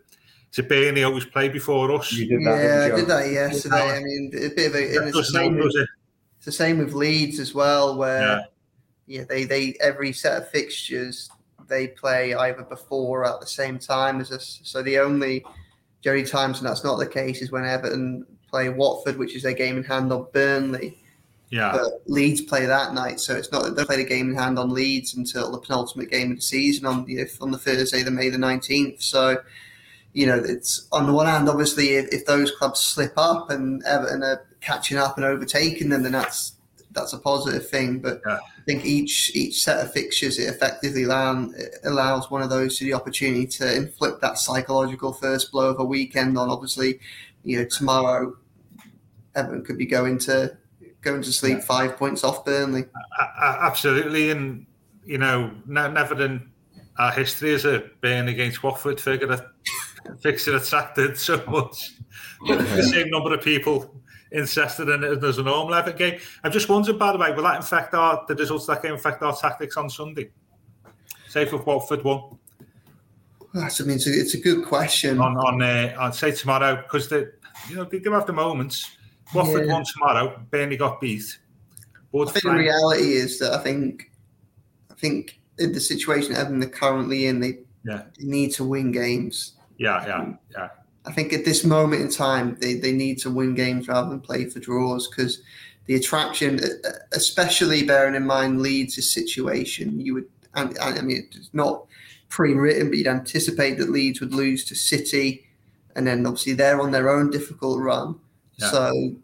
[0.54, 2.12] to Burnley always play before us.
[2.12, 3.96] You did that, yeah, I did that yesterday.
[3.96, 5.08] I mean, a bit of a.
[5.08, 5.88] It's the, same with, it?
[6.36, 8.40] it's the same with Leeds as well, where yeah.
[9.06, 11.28] yeah, they they every set of fixtures
[11.66, 14.60] they play either before or at the same time as us.
[14.62, 15.44] So the only
[16.02, 19.54] Jerry times and that's not the case is when Everton play Watford, which is their
[19.54, 20.98] game in hand on Burnley.
[21.50, 21.72] Yeah.
[21.72, 24.58] But Leeds play that night, so it's not that they play the game in hand
[24.58, 28.10] on Leeds until the penultimate game of the season on the on the Thursday, the
[28.10, 29.02] May the nineteenth.
[29.02, 29.38] So
[30.14, 33.82] you know, it's on the one hand, obviously, if, if those clubs slip up and
[33.84, 36.52] Everton are catching up and overtaking them, then that's
[36.92, 37.98] that's a positive thing.
[37.98, 38.36] But yeah.
[38.36, 42.78] I think each each set of fixtures it effectively allow, it allows one of those
[42.78, 46.48] to the opportunity to inflict that psychological first blow of a weekend on.
[46.48, 47.00] Obviously,
[47.42, 48.36] you know, tomorrow
[49.34, 50.56] Everton could be going to
[51.00, 51.64] going to sleep yeah.
[51.64, 52.84] five points off Burnley.
[53.42, 54.64] Absolutely, and
[55.04, 56.48] you know, never in
[56.98, 59.26] our history as a Burnley against Watford figure
[60.20, 61.92] fixture attracted so much.
[62.46, 63.94] the same number of people
[64.32, 66.20] interested in it as a normal Everton game.
[66.42, 69.22] I'm just wondering, by the way, will that affect our the results that game affect
[69.22, 70.30] our tactics on Sunday?
[71.28, 72.38] Say if Watford won.
[73.52, 75.20] That's, I mean, it's a, it's a good question.
[75.20, 77.26] On on, uh, on say tomorrow because they
[77.68, 78.96] you know they do have the moments.
[79.32, 79.72] Watford yeah.
[79.72, 80.40] won tomorrow.
[80.50, 81.38] Burnley got beat.
[82.14, 84.12] I think the reality is that I think
[84.90, 88.02] I think in the situation Everton are currently in, they, yeah.
[88.18, 89.52] they need to win games.
[89.78, 90.68] Yeah, yeah, yeah.
[91.06, 94.20] I think at this moment in time, they, they need to win games rather than
[94.20, 95.42] play for draws because
[95.86, 96.60] the attraction,
[97.12, 100.64] especially bearing in mind Leeds' situation, you would, I
[101.02, 101.84] mean, it's not
[102.30, 105.46] pre-written, but you'd anticipate that Leeds would lose to City,
[105.94, 108.18] and then obviously they're on their own difficult run.
[108.56, 108.70] Yeah.
[108.70, 109.14] So,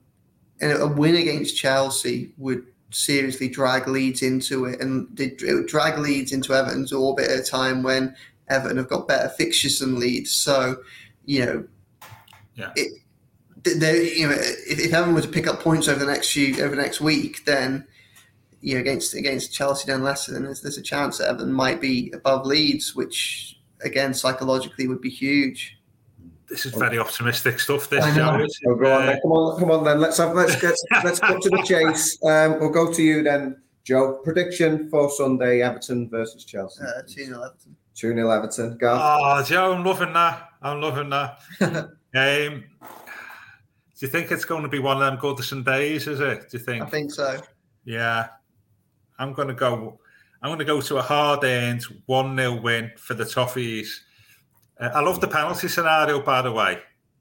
[0.61, 6.33] a win against Chelsea would seriously drag Leeds into it, and it would drag Leeds
[6.33, 8.15] into Everton's orbit at a time when
[8.51, 10.33] Everton have got better fixtures than Leeds.
[10.33, 10.83] So,
[11.25, 11.65] you know,
[12.55, 12.73] yeah.
[12.77, 13.03] It,
[13.67, 16.75] you know, if, if Everton were to pick up points over the next few over
[16.75, 17.87] the next week, then
[18.63, 21.81] you know against against Chelsea and Leicester, then there's, there's a chance that Everton might
[21.81, 25.77] be above Leeds, which again psychologically would be huge.
[26.49, 27.89] This is very optimistic stuff.
[27.89, 30.01] This, oh, go on, uh, come on, come on, then.
[30.01, 30.75] Let's have let's get
[31.05, 32.19] let's go to the chase.
[32.25, 36.83] Um, we'll go to you then, Joe, prediction for Sunday: Everton versus Chelsea.
[36.83, 37.77] Uh, two 0 Everton.
[38.01, 38.79] Two 0 Everton.
[38.79, 38.99] Gav.
[38.99, 40.49] Oh, Joe, I'm loving that.
[40.63, 41.39] I'm loving that.
[41.61, 46.07] um, do you think it's going to be one of them Goodison days?
[46.07, 46.49] Is it?
[46.51, 46.83] Do you think?
[46.83, 47.39] I think so.
[47.85, 48.29] Yeah,
[49.19, 50.01] I'm going to go.
[50.41, 53.89] I'm going to go to a hard-earned one 0 win for the Toffees.
[54.81, 56.79] Uh, I love the penalty scenario, by the way.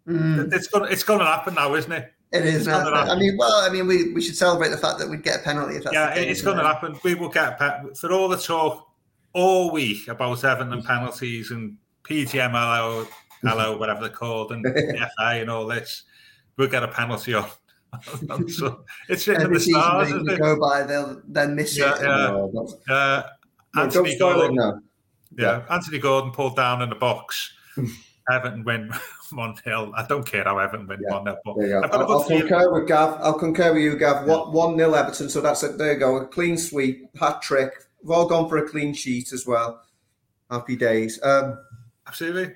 [0.07, 0.53] Mm.
[0.53, 0.89] It's going.
[0.89, 2.13] It's going to happen now, isn't it?
[2.31, 2.69] It is.
[2.69, 5.43] I mean, well, I mean, we, we should celebrate the fact that we'd get a
[5.43, 5.75] penalty.
[5.75, 6.97] If that's Yeah, it's going to happen.
[7.03, 8.88] We will get a for all the talk
[9.33, 13.07] all week about Everton penalties and PGMLO,
[13.43, 16.03] LO, whatever they're called, and the FA and all this.
[16.57, 17.47] We'll get a penalty on.
[18.49, 20.39] so it's written in the season stars, they, isn't it?
[20.39, 22.01] go by, they'll then miss Yeah, it.
[22.03, 22.93] yeah.
[22.93, 23.23] Uh,
[23.75, 24.79] no, Anthony Gordon, now.
[25.37, 27.53] yeah, Anthony Gordon pulled down in the box.
[28.31, 28.91] Everton win
[29.31, 31.81] one 0 I don't care how Everton win Yeah, one 0 but go.
[31.83, 33.19] I've got I'll, I'll concur with Gav.
[33.21, 34.27] I'll concur with you, Gav.
[34.27, 35.29] One one 0 Everton.
[35.29, 35.77] So that's it.
[35.79, 36.17] There you go.
[36.17, 37.71] A clean sweep, hat trick.
[38.01, 39.83] We've all gone for a clean sheet as well.
[40.49, 41.21] Happy days.
[41.21, 41.59] Um,
[42.07, 42.55] Absolutely.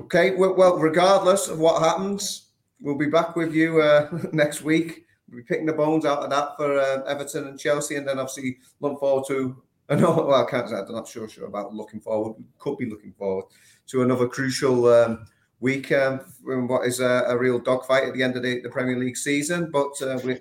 [0.00, 0.34] okay.
[0.34, 2.48] Well, regardless of what happens,
[2.80, 5.06] we'll be back with you uh, next week.
[5.28, 8.18] We'll be picking the bones out of that for uh, Everton and Chelsea, and then
[8.18, 9.62] obviously look forward to.
[9.90, 12.34] Another, well, I can't say I'm not sure, sure about looking forward.
[12.36, 13.46] We could be looking forward
[13.86, 15.26] to another crucial um,
[15.60, 18.68] week um, in what is a, a real dogfight at the end of the, the
[18.68, 19.70] Premier League season.
[19.70, 20.40] But uh, we,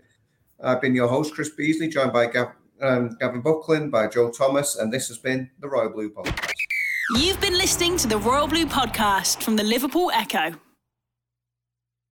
[0.61, 2.49] I've been your host, Chris Beesley, joined by Gav,
[2.81, 6.51] um, Gavin Buckland, by Joe Thomas, and this has been the Royal Blue Podcast.
[7.15, 10.53] You've been listening to the Royal Blue podcast from the Liverpool Echo.